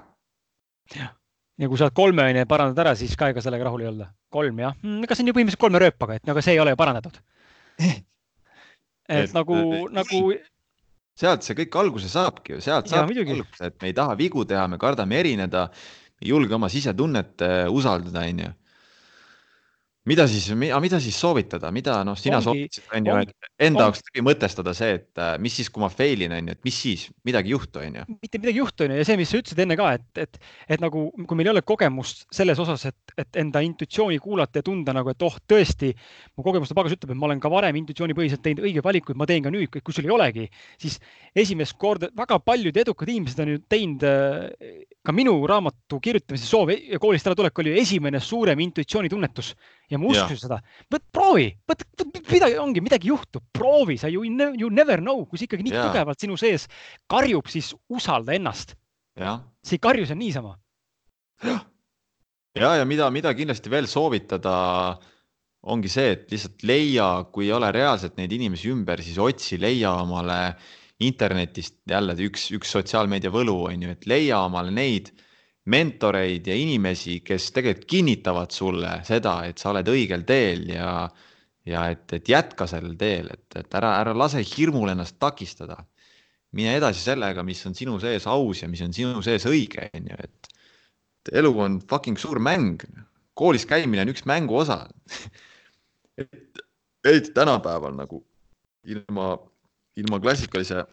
[0.95, 1.15] jah,
[1.59, 4.13] ja kui saad kolme onju ja parandad ära, siis ka ega sellega rahul ei olda.
[4.29, 6.71] kolm jah, mm, ega see on ju põhimõtteliselt kolme rööpaga, et aga see ei ole
[6.71, 7.21] ju parandatud
[7.81, 8.05] et,
[9.09, 9.57] et nagu,
[9.91, 10.23] nagu
[11.21, 14.67] sealt see kõik alguse saabki ju, sealt saab alguse, et me ei taha vigu teha,
[14.71, 15.69] me kardame erineda,
[16.21, 18.53] ei julge oma sisetunnet äh, usaldada, onju
[20.11, 24.03] mida siis, mida siis soovitada, mida noh, sina ongi, soovitasid, on ju, et enda jaoks
[24.09, 26.81] läbi mõtestada see, et äh, mis siis, kui ma fail in, on ju, et mis
[26.85, 28.05] siis, midagi ei juhtu, on ju.
[28.17, 30.41] mitte midagi ei juhtu, on ju, ja see, mis sa ütlesid enne ka, et, et,
[30.77, 34.67] et nagu, kui meil ei ole kogemust selles osas, et, et enda intuitsiooni kuulata ja
[34.67, 35.93] tunda nagu, et oh, tõesti,
[36.37, 39.47] mu kogemuste pagas ütleb, et ma olen ka varem intuitsioonipõhiselt teinud õigeid valikuid, ma teen
[39.47, 40.49] ka nüüd, kui sul ei olegi,
[40.81, 40.99] siis
[41.37, 46.73] esimest korda väga paljud edukad inimesed on ju teinud äh, ka minu raamatu kirjutamise soov
[46.75, 49.55] ja koolist äratulek oli esimene suurem intuitsioonitunnetus
[49.91, 50.61] ja ma uskusin seda.
[50.93, 51.85] võt proovi, võt,
[52.31, 55.87] midagi ongi, midagi juhtub, proovi, sa ju you never know, kui see ikkagi nii ja.
[55.89, 56.69] tugevalt sinu sees
[57.11, 58.77] karjub, siis usalda ennast.
[59.19, 60.57] see ei karju seal niisama.
[61.45, 61.65] jah,
[62.57, 64.55] ja, ja mida, mida kindlasti veel soovitada
[65.71, 69.93] ongi see, et lihtsalt leia, kui ei ole reaalselt neid inimesi ümber, siis otsi, leia
[70.01, 70.55] omale
[71.05, 75.11] internetist jälle üks, üks sotsiaalmeedia võlu on ju, et leia omale neid
[75.67, 80.93] mentoreid ja inimesi, kes tegelikult kinnitavad sulle seda, et sa oled õigel teel ja,
[81.69, 85.77] ja et, et jätka sellel teel, et, et ära, ära lase hirmul ennast takistada.
[86.53, 90.09] mine edasi sellega, mis on sinu sees aus ja mis on sinu sees õige, on
[90.11, 90.51] ju, et
[91.33, 92.83] elu on fucking suur mäng.
[93.35, 94.89] koolis käimine on üks mängu osa
[96.19, 96.61] et
[97.05, 98.25] eriti tänapäeval nagu
[98.85, 99.39] ilma,
[99.97, 100.85] ilma klassikalise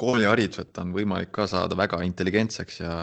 [0.00, 2.94] koolihariduseta on võimalik ka saada väga intelligentseks ja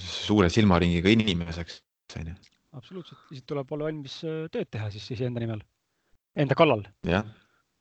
[0.00, 1.80] suure silmaringiga inimeseks,
[2.20, 2.36] onju.
[2.76, 5.62] absoluutselt, siis tuleb olla valmis äh, tööd teha siis iseenda nimel,
[6.38, 7.24] enda kallal ja..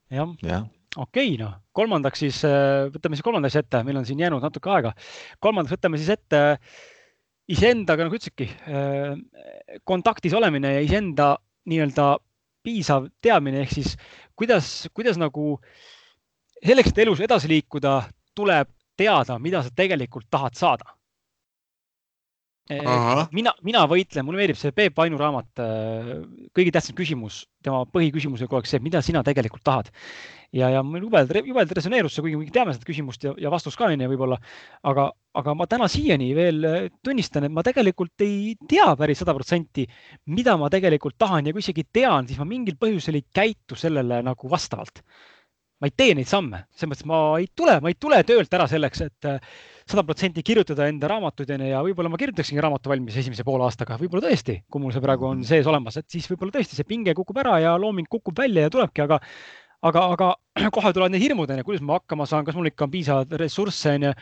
[0.09, 0.49] jah ja.
[0.49, 0.59] ja.,
[0.97, 4.43] okei okay,, noh, kolmandaks siis äh, võtame siis kolmanda asja ette, meil on siin jäänud
[4.45, 4.93] natuke aega.
[5.43, 6.41] kolmandaks võtame siis ette
[7.51, 11.35] iseendaga, nagu ütlesidki, äh, kontaktis olemine ja iseenda
[11.69, 12.15] nii-öelda
[12.65, 13.93] piisav teadmine ehk siis
[14.37, 15.59] kuidas, kuidas nagu
[16.65, 17.99] selleks, et elus edasi liikuda,
[18.35, 20.94] tuleb teada, mida sa tegelikult tahad saada
[23.35, 26.07] mina, mina võitlen, mulle meeldib see Peep Vainu raamat, äh,
[26.55, 29.91] kõige tähtsam küsimus, tema põhiküsimus kogu aeg see, mida sina tegelikult tahad.
[30.55, 33.77] ja, ja mul jubedalt, jubedalt resoneerus see, kuigi me teame seda küsimust ja, ja vastust
[33.77, 34.39] ka onju võib-olla,
[34.87, 39.37] aga, aga ma täna siiani veel äh, tunnistan, et ma tegelikult ei tea päris sada
[39.37, 39.85] protsenti,
[40.33, 44.23] mida ma tegelikult tahan ja kui isegi tean, siis ma mingil põhjusel ei käitu sellele
[44.25, 45.03] nagu vastavalt
[45.85, 48.65] ma ei tee neid samme, selles mõttes ma ei tule, ma ei tule töölt ära
[48.69, 49.51] selleks, et äh,
[49.85, 53.99] sada protsenti kirjutada enda raamatuid onju ja võib-olla ma kirjutaksingi raamatu valmis esimese poole aastaga,
[54.01, 55.49] võib-olla tõesti, kui mul see praegu on mhm.
[55.51, 58.73] sees olemas, et siis võib-olla tõesti see pinge kukub ära ja looming kukub välja ja
[58.73, 59.21] tulebki, aga
[59.85, 60.31] aga, aga
[60.75, 63.93] kohe tulevad need hirmud onju, kuidas ma hakkama saan, kas mul ikka on piisavalt ressursse
[63.99, 64.15] onju,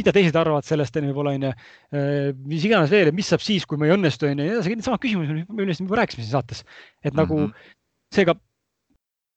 [0.00, 1.50] mida teised arvavad sellest onju, võib-olla onju,
[1.92, 4.78] äh, mis iganes veel, mis saab siis, kui ma ei õnnestu onju ja nii edasi,
[4.80, 6.64] needsamad küsimused, millest me juba rääkisime siin saates,
[7.04, 7.74] et nagu mm -hmm.
[8.16, 8.40] seega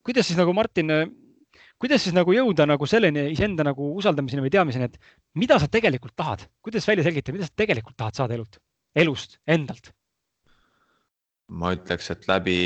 [0.03, 0.91] kuidas siis nagu Martin
[1.83, 6.15] kuidas siis nagu jõuda nagu selleni iseenda nagu usaldamiseni või teadmiseni, et mida sa tegelikult
[6.15, 8.59] tahad, kuidas välja selgitada, mida sa tegelikult tahad saada elult,
[8.95, 9.91] elust endalt?
[11.53, 12.57] ma ütleks, et läbi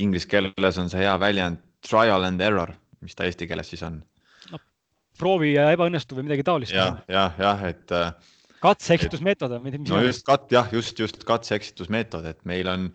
[0.00, 2.72] inglise keeles on see hea väljend trial and error,
[3.04, 4.00] mis ta eesti keeles siis on
[4.50, 4.62] no,?
[5.20, 6.74] proovi ja ebaõnnestu või midagi taolist.
[6.74, 7.84] jah, jah, jah, et.
[7.92, 8.34] Äh,
[8.64, 9.68] katse-eksitusmeetod on.
[9.92, 12.88] no just kat-, jah, just, just katse-eksitusmeetod, et meil on,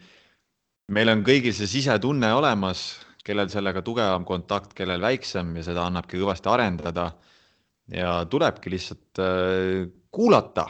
[0.92, 2.88] meil on kõigil see sisetunne olemas,
[3.24, 7.12] kellel sellega tugevam kontakt, kellel väiksem ja seda annabki kõvasti arendada.
[7.92, 10.70] ja tulebki lihtsalt äh, kuulata,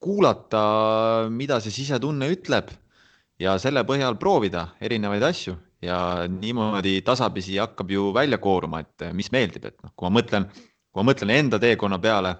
[0.00, 0.62] kuulata,
[1.28, 2.70] mida see sisetunne ütleb
[3.38, 5.98] ja selle põhjal proovida erinevaid asju ja
[6.30, 11.02] niimoodi tasapisi hakkab ju välja kooruma, et mis meeldib, et noh, kui ma mõtlen, kui
[11.02, 12.34] ma mõtlen enda teekonna peale.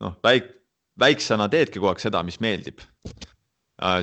[0.00, 0.52] noh, väik-,
[1.00, 2.82] väiksena teedki kogu aeg seda, mis meeldib.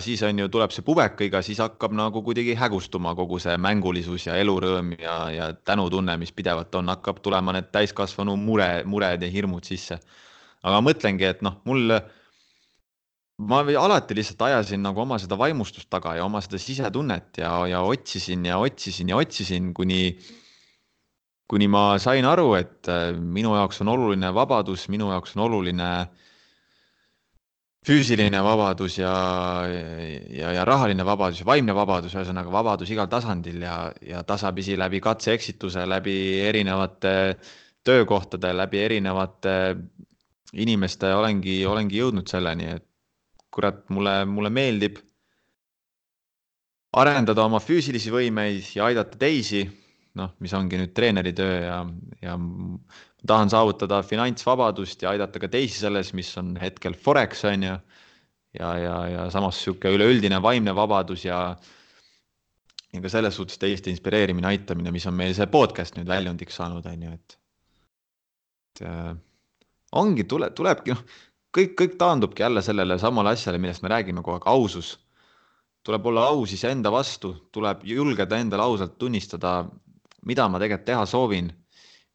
[0.03, 4.35] Siis on ju, tuleb see pubekaiga, siis hakkab nagu kuidagi hägustuma kogu see mängulisus ja
[4.35, 9.63] elurõõm ja, ja tänutunne, mis pidevalt on, hakkab tulema need täiskasvanu mure, mured ja hirmud
[9.67, 9.99] sisse.
[10.63, 11.95] aga mõtlengi, et noh, mul
[13.41, 17.81] ma alati lihtsalt ajasin nagu oma seda vaimustust taga ja oma seda sisetunnet ja, ja
[17.81, 20.17] otsisin ja otsisin ja otsisin, kuni,
[21.49, 25.89] kuni ma sain aru, et äh, minu jaoks on oluline vabadus, minu jaoks on oluline
[27.85, 29.11] füüsiline vabadus ja,
[30.29, 35.01] ja, ja rahaline vabadus ja vaimne vabadus, ühesõnaga vabadus igal tasandil ja, ja tasapisi läbi
[35.01, 36.15] katse-eksituse, läbi
[36.45, 37.15] erinevate
[37.83, 39.55] töökohtade, läbi erinevate
[40.53, 42.85] inimeste olengi, olengi jõudnud selleni, et
[43.51, 44.99] kurat, mulle, mulle meeldib
[47.01, 49.63] arendada oma füüsilisi võimeid ja aidata teisi,
[50.19, 51.77] noh, mis ongi nüüd treeneri töö ja,
[52.21, 52.37] ja
[53.27, 57.75] tahan saavutada finantsvabadust ja aidata ka teisi selles, mis on hetkel Forex on ju.
[58.59, 61.55] ja, ja, ja samas sihuke üleüldine vaimne vabadus ja,
[62.93, 66.85] ja ka selles suhtes teiste inspireerimine, aitamine, mis on meil see podcast nüüd väljundiks saanud,
[66.85, 67.37] on ju, et.
[68.71, 69.11] et äh,
[69.91, 71.05] ongi, tule, tulebki noh
[71.55, 74.97] kõik, kõik taandubki jälle sellele samale asjale, millest me räägime kogu aeg, ausus.
[75.83, 79.65] tuleb olla aus iseenda vastu, tuleb julgeda endale ausalt tunnistada,
[80.25, 81.49] mida ma tegelikult teha soovin,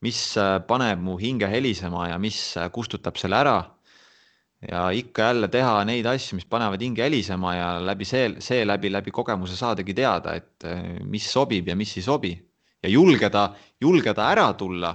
[0.05, 3.57] mis äh, paneb mu hinge helisema ja mis äh, kustutab selle ära.
[4.67, 9.13] ja ikka jälle teha neid asju, mis panevad hinge helisema ja läbi see, seeläbi läbi
[9.13, 12.33] kogemuse saadagi teada, et äh, mis sobib ja mis ei sobi
[12.83, 14.95] ja julgeda, julgeda ära tulla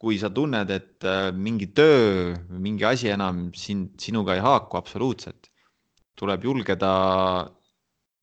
[0.00, 1.04] kui sa tunned, et
[1.36, 5.50] mingi töö, mingi asi enam sind, sinuga ei haaku absoluutselt,
[6.16, 6.92] tuleb julgeda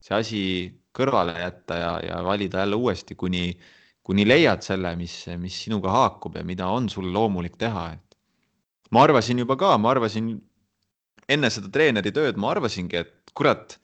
[0.02, 0.42] see asi
[0.94, 3.52] kõrvale jätta ja, ja valida jälle uuesti, kuni,
[4.08, 8.16] kuni leiad selle, mis, mis sinuga haakub ja mida on sul loomulik teha, et
[8.94, 10.32] ma arvasin juba ka, ma arvasin
[11.28, 13.76] enne seda treeneri tööd, ma arvasingi, et kurat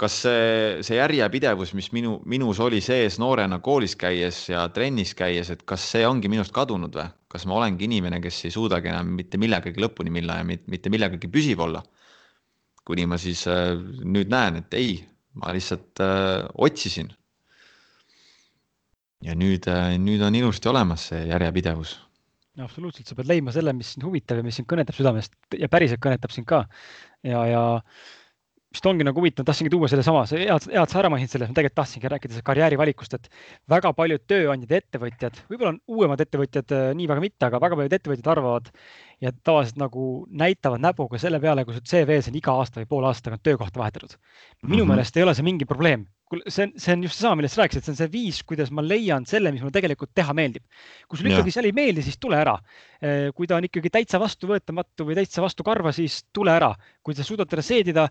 [0.00, 5.50] kas see, see järjepidevus, mis minu, minus oli sees noorena koolis käies ja trennis käies,
[5.52, 7.08] et kas see ongi minust kadunud või?
[7.30, 11.28] kas ma olengi inimene, kes ei suudagi enam mitte millegagi lõpuni minna ja mitte millegagi
[11.30, 11.82] püsiv olla?
[12.88, 14.96] kuni ma siis äh, nüüd näen, et ei,
[15.38, 17.12] ma lihtsalt äh, otsisin.
[19.24, 21.98] Ja nüüd äh,, nüüd on ilusti olemas see järjepidevus.
[22.60, 26.02] absoluutselt, sa pead leidma selle, mis sind huvitab ja mis sind kõnetab südamest ja päriselt
[26.04, 26.64] kõnetab sind ka.
[27.26, 27.62] ja, ja
[28.70, 31.56] vist ongi nagu huvitav, tahtsingi tuua sellesama, see head, head sa ära mainisid selles, ma
[31.56, 33.26] tegelikult tahtsingi rääkida sellest karjäärivalikust, et
[33.70, 37.80] väga paljud tööandjad ja ettevõtjad, võib-olla on uuemad ettevõtjad äh, nii väga mitte, aga väga
[37.80, 38.70] paljud ettevõtjad arvavad
[39.26, 43.10] ja tavaliselt nagu näitavad näpuga selle peale, kui su CV-s on iga aasta või poole
[43.10, 44.14] aasta tagant töökohta vahetatud.
[44.62, 44.94] minu mm -hmm.
[44.94, 46.06] meelest ei ole see mingi probleem,
[46.46, 48.84] see on, see on just seesama, millest sa rääkisid, see on see viis, kuidas ma
[48.84, 50.62] leian selle, mis mulle tegelikult teha meeldib.
[51.08, 52.54] kui sulle ikkagi seal ei meeldi, siis tule ära.
[53.00, 56.74] Eh, kui ta on ikkagi täitsa vastuvõetamatu või täitsa vastu karva, siis tule ära.
[57.02, 58.02] kui sa suudad teda seedida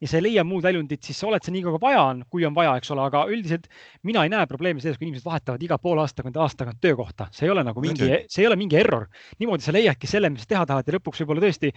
[0.00, 2.46] ja sa ei leia muud väljundit, siis sa oled see nii kaua, vaja on, kui
[2.48, 3.66] on vaja, eks ole, aga üldiselt
[4.08, 7.26] mina ei näe probleemi selles, kui inimesed vahetavad iga poole aasta tagant, aasta tagant töökohta,
[7.30, 9.04] see ei ole nagu mingi, see ei ole mingi error.
[9.38, 11.74] niimoodi sa leiadki selle, mis sa teha tahad ja lõpuks võib-olla tõesti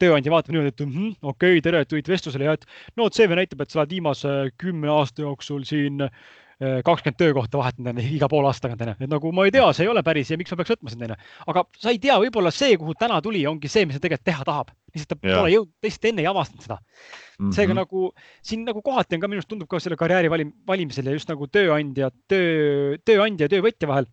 [0.00, 2.64] tööandja vaatab niimoodi, et mm -hmm, okei okay,, tere, tulid vestlusele ja et
[2.96, 8.00] no CV näitab, et sa oled viimase kümne aasta jooksul siin eh, kakskümmend töökohta vahetanud
[8.04, 8.96] iga poole aasta tagant, onju.
[9.06, 11.04] et nagu ma ei tea, see ei ole päris ja miks ma peaks võtma sind,
[11.06, 11.18] onju.
[11.52, 14.48] aga sa ei tea, võib-olla see, kuhu täna tuli, ongi see, mis ta tegelikult teha
[14.48, 14.74] tahab.
[14.94, 15.38] lihtsalt ta ja.
[15.38, 17.46] pole jõudnud, teist enne ei avastanud seda mm.
[17.46, 17.54] -hmm.
[17.56, 18.10] seega nagu
[18.42, 21.30] siin nagu kohati on ka minu arust tundub ka selle karjääri valim, valimisel ja just
[21.30, 24.10] nagu tööandja, töö, tööandja ja töövõtja vahel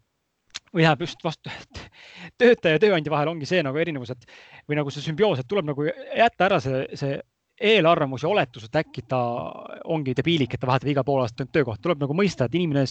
[0.71, 1.51] või läheb just vastu,
[2.41, 4.25] töötaja ja tööandja vahel ongi see nagu erinevus, et
[4.69, 7.19] või nagu see sümbioos, et tuleb nagu jätta ära see, see
[7.61, 9.19] eelarvamus ja oletus, et äkki ta
[9.85, 12.85] ongi debiilik, et ta vahetab iga pool aastat töökohta, tuleb nagu mõista, et inimene,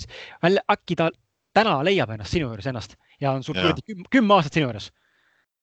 [0.70, 1.10] äkki ta
[1.56, 4.90] täna leiab ennast sinu juures ennast ja on sul kuradi kümme, kümme aastat sinu juures.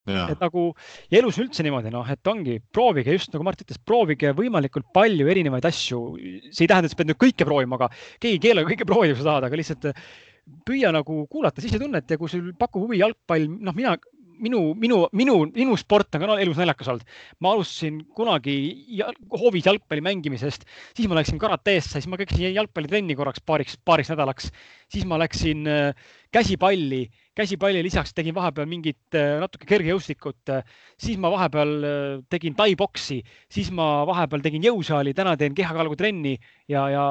[0.08, 0.70] et nagu
[1.12, 5.28] ja elus üldse niimoodi, noh, et ongi, proovige just nagu Mart ütles, proovige võimalikult palju
[5.28, 6.00] erinevaid asju.
[6.52, 7.90] see ei tähenda, et sa pead nüüd kõike proovima, aga
[8.22, 9.90] keegi ei keela kõike proovida, kui sa tahad, aga lihtsalt
[10.68, 13.98] püüa nagu kuulata sisetunnet ja kui sul pakub huvi jalgpall, noh, mina
[14.44, 17.16] minu, minu, minu, minu sport on ka elus naljakas olnud.
[17.44, 18.56] ma alustasin kunagi
[19.34, 24.52] hoovis jalgpalli mängimisest, siis ma läksin karateesse, siis ma käisin jalgpallitrenni korraks paariks, paariks nädalaks,
[24.92, 30.54] siis ma läksin äh, käsipalli, käsipalli lisaks tegin vahepeal mingit äh, natuke kergejõustikut,
[31.00, 33.22] siis ma vahepeal äh, tegin tai-boksi,
[33.52, 36.38] siis ma vahepeal tegin jõusaali, täna teen kehakaaluga trenni
[36.70, 37.06] ja, ja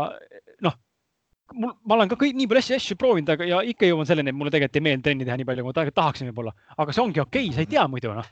[1.55, 4.33] mul, ma olen ka kõik nii palju asju, asju proovinud, aga ja ikka jõuan selleni,
[4.33, 7.05] et mulle tegelikult ei meeldi trenni teha nii palju, kui ma tahaksin võib-olla, aga see
[7.05, 8.31] ongi okei okay,, sa ei tea muidu noh.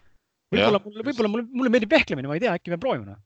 [0.55, 3.21] võib-olla mulle, võib-olla mulle, mulle meeldib vehklemine, ma ei tea, äkki pean proovima noh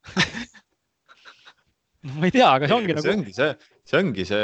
[2.19, 3.15] ma ei tea, aga see ongi see nagu.
[3.17, 3.55] ongi see,
[3.89, 4.43] see ongi see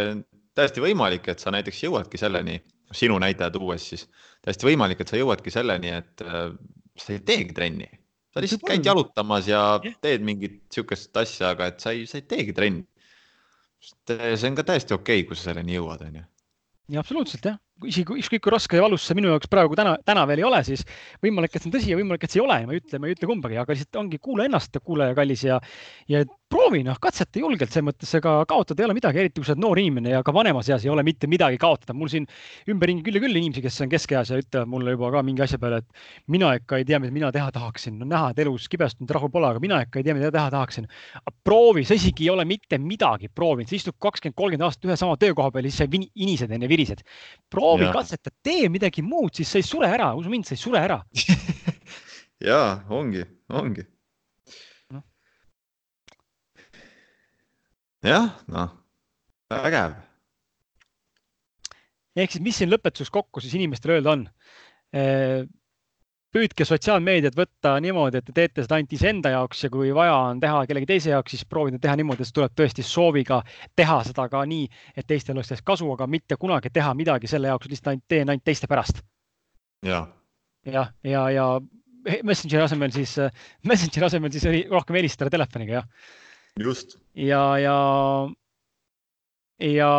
[0.58, 2.60] täiesti võimalik, et sa näiteks jõuadki selleni,
[2.94, 4.06] sinu näitaja tuues siis,
[4.44, 6.48] täiesti võimalik, et sa jõuadki selleni, et äh,
[7.00, 7.88] sa ei teegi trenni.
[8.34, 9.62] sa lihtsalt käid jalutamas ja
[10.02, 12.86] teed mingit sihukest asja, aga et sa ei, sa ei teegi trenni
[13.84, 16.24] see on ka täiesti okei okay,, kui sa selleni jõuad, onju.
[16.94, 20.22] ja absoluutselt jah, isegi ükskõik kui raske ja valus see minu jaoks praegu täna, täna
[20.30, 20.84] veel ei ole, siis
[21.24, 23.00] võimalik, et see on tõsi ja võimalik, et see ei ole ja ma ei ütle,
[23.02, 25.58] ma ei ütle kumbagi, aga lihtsalt ongi kuula ennast, kuulaja kallis ja,
[26.10, 26.22] ja
[26.54, 29.62] proovi noh, katseta julgelt, selles mõttes ega kaotada ei ole midagi, eriti kui sa oled
[29.64, 31.96] noor inimene ja ka vanemas eas ei ole mitte midagi kaotada.
[31.98, 32.28] mul siin
[32.70, 35.58] ümberringi küll ja küll inimesi, kes on keskeas ja ütlevad mulle juba ka mingi asja
[35.58, 37.98] peale, et mina ikka ei tea, mida mina teha tahaksin.
[37.98, 40.86] no näha, et elus kibestunud rahu pole, aga mina ikka ei tea, mida teha tahaksin.
[41.44, 45.18] proovi, sa isegi ei ole mitte midagi proovinud, sa istud kakskümmend, kolmkümmend aastat ühe sama
[45.18, 47.02] töökoha peal ja siis sa inised ja virised.
[47.50, 47.63] proovi,
[47.94, 51.00] katseta, tee midagi muud, siis sa ei sure ära, usu mind, sa ei sure ära.
[52.44, 53.86] Ja ongi, ongi.
[58.04, 58.72] Jah, noh,
[59.48, 59.94] vägev.
[62.18, 64.26] ehk siis, mis siin lõpetuseks kokku siis inimestele öelda on?
[66.34, 70.40] Püüdke sotsiaalmeediat võtta niimoodi, et te teete seda ainult iseenda jaoks ja kui vaja on
[70.42, 73.40] teha kellegi teise jaoks, siis proovida teha niimoodi, et see tuleb tõesti sooviga
[73.78, 74.66] teha seda ka nii,
[74.96, 78.34] et teistel oleks sellest kasu, aga mitte kunagi teha midagi selle jaoks, lihtsalt ainult teen
[78.34, 79.00] ainult teiste pärast.
[79.86, 80.06] ja,
[80.66, 81.48] ja, ja, ja
[82.26, 83.16] Messengeri asemel siis,
[83.70, 85.88] Messengeri asemel siis rohkem helistada telefoniga, jah
[86.60, 86.98] just.
[87.14, 87.78] ja, ja,
[89.60, 89.92] ja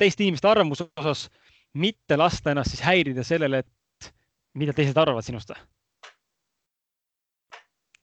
[0.00, 1.28] teiste inimeste arvamuse osas
[1.74, 3.68] mitte lasta ennast siis häirida sellele, et
[4.54, 5.52] mida teised arvavad sinust.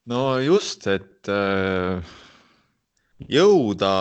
[0.07, 2.03] no just, et äh,
[3.19, 3.93] jõuda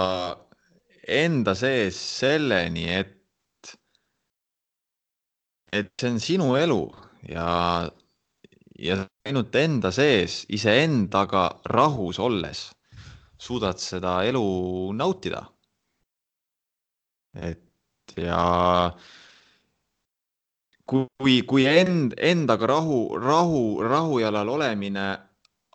[1.06, 3.74] enda sees selleni, et,
[5.72, 6.82] et see on sinu elu
[7.30, 7.50] ja
[8.78, 12.66] ja ainult enda sees, iseendaga rahus olles
[13.38, 14.42] suudad seda elu
[14.96, 15.42] nautida.
[17.36, 17.62] et
[18.16, 18.92] ja
[20.86, 25.06] kui, kui end, endaga rahu, rahu, rahujalal olemine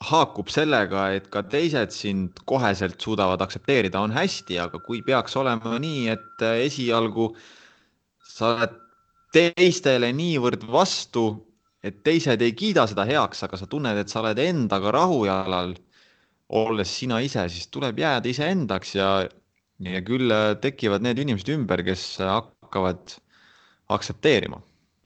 [0.02, 5.78] haakub sellega, et ka teised sind koheselt suudavad aktsepteerida, on hästi, aga kui peaks olema
[5.80, 7.30] nii, et esialgu
[8.26, 8.80] sa oled
[9.32, 11.30] teistele niivõrd vastu
[11.84, 15.74] et teised ei kiida seda heaks, aga sa tunned, et sa oled endaga rahujalal,
[16.62, 19.12] olles sina ise, siis tuleb jääda iseendaks ja,
[19.82, 23.16] ja küll tekivad need inimesed ümber, kes hakkavad
[23.92, 24.62] aktsepteerima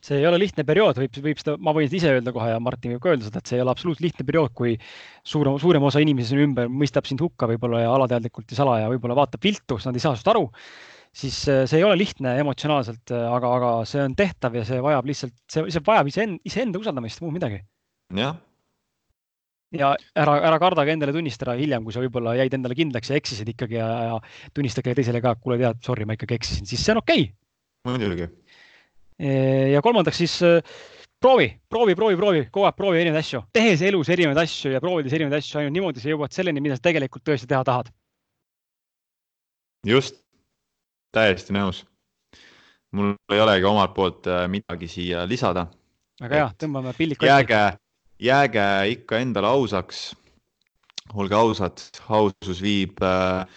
[0.06, 2.60] see ei ole lihtne periood, võib, võib seda, ma võin seda ise öelda kohe ja
[2.62, 4.76] Martin võib ka öelda seda, et see ei ole absoluutselt lihtne periood, kui
[5.26, 9.18] suurem, suurem osa inimesi sinu ümber mõistab sind hukka võib-olla ja alateadlikult ja salaja võib-olla
[9.18, 10.46] vaatab viltu, sest nad ei saa sinust aru
[11.16, 14.82] siis äh, see ei ole lihtne emotsionaalselt, äh, aga, aga see on tehtav ja see
[14.84, 17.62] vajab lihtsalt, see, see vajab iseenda, iseenda usaldamist, muud midagi.
[18.20, 18.36] jah.
[19.76, 23.50] ja ära, ära kardagi endale tunnistada hiljem, kui sa võib-olla jäid endale kindlaks ja eksisid
[23.56, 24.20] ikkagi ja, ja
[24.56, 27.26] tunnista kellelegi teisele ka, et kuule, tead, sorry, ma ikkagi eksisin, siis see on okei
[27.30, 27.96] okay..
[27.96, 28.30] muidugi.
[29.20, 30.60] Ja kolmandaks siis äh,
[31.26, 35.16] proovi, proovi, proovi, proovi, kogu aeg proovi erinevaid asju, tehes elus erinevaid asju ja proovides
[35.16, 37.92] erinevaid asju, ainult niimoodi sa jõuad selleni, mida sa tegelikult tõesti teha tahad.
[39.86, 40.20] just
[41.14, 41.86] täiesti nõus.
[42.96, 45.68] mul ei olegi omalt poolt äh, midagi siia lisada.
[46.22, 47.32] väga hea, tõmbame pilli kotti.
[47.32, 47.64] jääge,
[48.20, 50.16] jääge ikka endale ausaks.
[51.14, 53.48] olge ausad, ausus viib äh,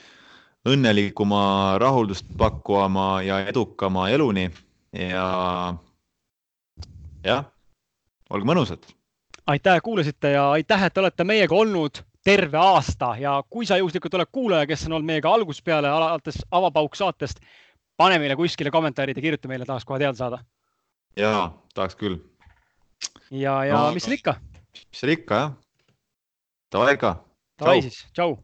[0.68, 4.50] õnnelikuma, rahuldust pakkuvama ja edukama eluni
[4.92, 5.74] ja
[7.24, 7.44] jah,
[8.30, 8.86] olge mõnusad.
[9.46, 14.32] aitäh, kuulasite ja aitäh, et olete meiega olnud terve aasta ja kui sa juhuslikult oled
[14.32, 17.40] kuulaja, kes on olnud meiega algusest peale alates Avapauk saatest,
[17.96, 20.42] pane meile kuskile kommentaarid ja kirjuta meile, tahaks kohe teada saada.
[21.16, 22.18] ja tahaks küll.
[23.30, 24.38] ja, ja no, mis seal ikka?
[24.88, 25.56] mis seal ikka jah.
[26.72, 27.16] Davai ikka.
[27.60, 28.36] Davai siis, tšau